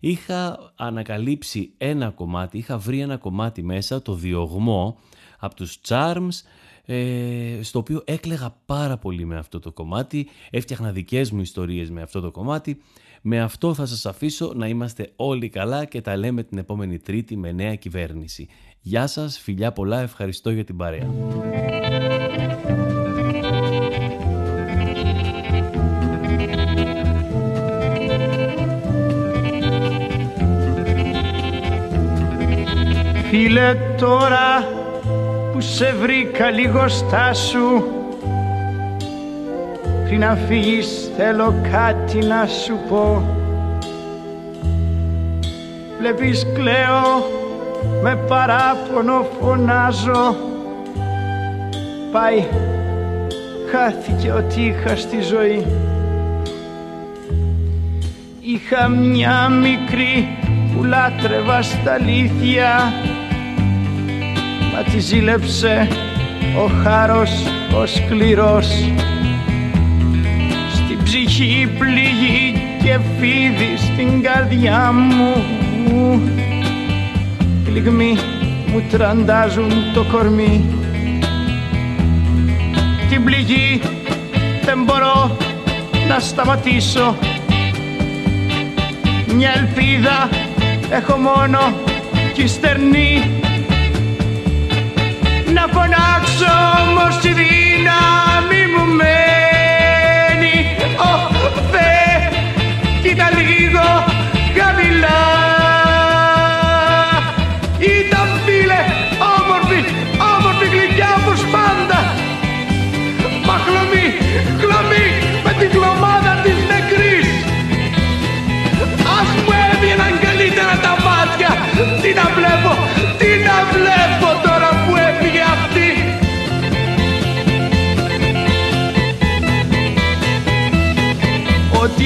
είχα 0.00 0.72
ανακαλύψει 0.76 1.72
ένα 1.78 2.10
κομμάτι, 2.10 2.58
είχα 2.58 2.78
βρει 2.78 3.00
ένα 3.00 3.16
κομμάτι 3.16 3.62
μέσα, 3.62 4.02
το 4.02 4.14
διωγμό, 4.14 4.98
από 5.38 5.54
τους 5.54 5.78
Charms, 5.88 6.42
ε, 6.86 7.58
στο 7.62 7.78
οποίο 7.78 8.02
έκλεγα 8.04 8.56
πάρα 8.66 8.96
πολύ 8.96 9.24
με 9.24 9.36
αυτό 9.36 9.60
το 9.60 9.72
κομμάτι, 9.72 10.28
έφτιαχνα 10.50 10.92
δικές 10.92 11.30
μου 11.30 11.40
ιστορίες 11.40 11.90
με 11.90 12.02
αυτό 12.02 12.20
το 12.20 12.30
κομμάτι. 12.30 12.78
Με 13.22 13.40
αυτό 13.40 13.74
θα 13.74 13.86
σας 13.86 14.06
αφήσω 14.06 14.52
να 14.54 14.66
είμαστε 14.66 15.12
όλοι 15.16 15.48
καλά 15.48 15.84
και 15.84 16.00
τα 16.00 16.16
λέμε 16.16 16.42
την 16.42 16.58
επόμενη 16.58 16.98
Τρίτη 16.98 17.36
με 17.36 17.52
νέα 17.52 17.74
κυβέρνηση. 17.74 18.48
Γεια 18.80 19.06
σας, 19.06 19.38
φιλιά 19.38 19.72
πολλά, 19.72 20.00
ευχαριστώ 20.00 20.50
για 20.50 20.64
την 20.64 20.76
παρέα. 20.76 21.10
Φίλε 33.30 33.74
τώρα 33.98 34.84
που 35.56 35.62
σε 35.62 35.94
βρήκα 36.00 36.50
λίγο 36.50 36.88
στάσου 36.88 37.82
πριν 40.04 40.20
να 40.20 40.36
φύγεις 40.48 41.10
θέλω 41.16 41.54
κάτι 41.72 42.18
να 42.18 42.46
σου 42.46 42.78
πω. 42.88 43.22
Βλέπεις 45.98 46.46
κλαίω 46.54 47.30
με 48.02 48.16
παράπονο 48.16 49.26
φωνάζω. 49.40 50.36
Πάει 52.12 52.44
χάθηκε 53.70 54.30
ό,τι 54.30 54.62
είχα 54.62 54.96
στη 54.96 55.20
ζωή. 55.20 55.66
Είχα 58.40 58.88
μια 58.88 59.48
μικρή 59.48 60.38
που 60.74 60.84
λάτρευα 60.84 61.62
στα 61.62 61.92
αλήθεια 61.92 62.92
Μα 64.76 64.82
τη 64.82 64.98
ζήλεψε 64.98 65.88
ο 66.56 66.70
χάρος 66.82 67.30
ο 67.74 67.86
σκληρός. 67.86 68.66
Στην 70.72 71.02
ψυχή 71.02 71.68
πληγή 71.78 72.62
και 72.82 72.98
φίδι 73.18 73.76
στην 73.76 74.22
καρδιά 74.22 74.92
μου. 74.92 75.42
Πληγμοί 77.64 78.16
μου 78.66 78.82
τραντάζουν 78.90 79.72
το 79.94 80.04
κορμί. 80.12 80.64
Την 83.08 83.24
πληγή 83.24 83.80
δεν 84.64 84.82
μπορώ 84.84 85.36
να 86.08 86.18
σταματήσω. 86.18 87.16
Μια 89.34 89.52
ελπίδα 89.56 90.28
έχω 90.90 91.16
μόνο 91.16 91.58
κι 92.34 92.46
στερνή 92.46 93.36
να 93.42 93.45
φωνάξω 95.74 96.52
όμως 96.80 97.18
τη 97.22 97.28
δύναμη 97.40 98.62
μου 98.72 98.84
μένει. 98.98 100.56
Ω 101.08 101.12
Θεέ, 101.72 102.14
κοίτα 103.02 103.28
λίγο 103.38 103.86
χαμηλά 104.58 104.95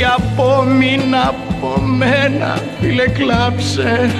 Ό,τι 0.01 0.09
απόμεινα 0.09 1.29
από 1.29 1.81
μένα 1.81 2.59
φίλε 2.81 3.09
κλάψε. 3.09 4.11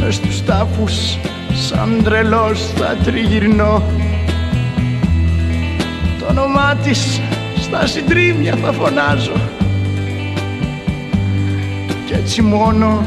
Μες 0.00 0.14
στους 0.14 0.44
τάφους 0.44 1.18
σαν 1.52 2.00
τρελός 2.04 2.72
θα 2.76 2.96
τριγυρνώ. 3.04 3.82
Το 6.18 6.26
όνομά 6.30 6.74
της 6.82 7.20
στα 7.60 7.86
συντρίμια 7.86 8.56
θα 8.56 8.72
φωνάζω. 8.72 9.36
Κι 12.06 12.12
έτσι 12.12 12.42
μόνο 12.42 13.06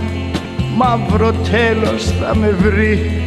μαύρο 0.76 1.32
τέλος 1.32 2.04
θα 2.04 2.36
με 2.36 2.50
βρει. 2.50 3.24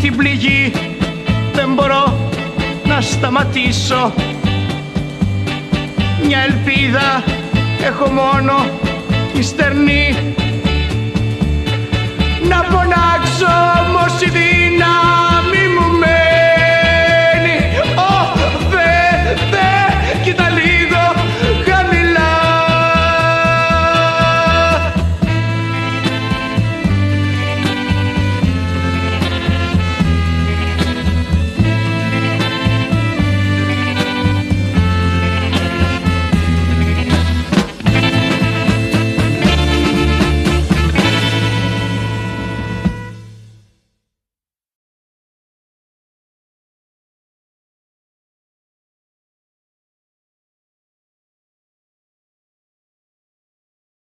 Την 0.00 0.16
πληγή 0.16 0.72
δεν 1.52 1.72
μπορώ 1.74 2.30
να 2.84 3.00
σταματήσω 3.00 4.12
Μια 6.26 6.38
ελπίδα. 6.38 7.24
Έχω 7.86 8.10
μόνο 8.10 8.70
τη 9.32 9.42
στερνή. 9.42 10.34
Να 12.48 12.56
φωνάξω 12.62 13.46
όμως 13.80 14.20
η 14.20 14.30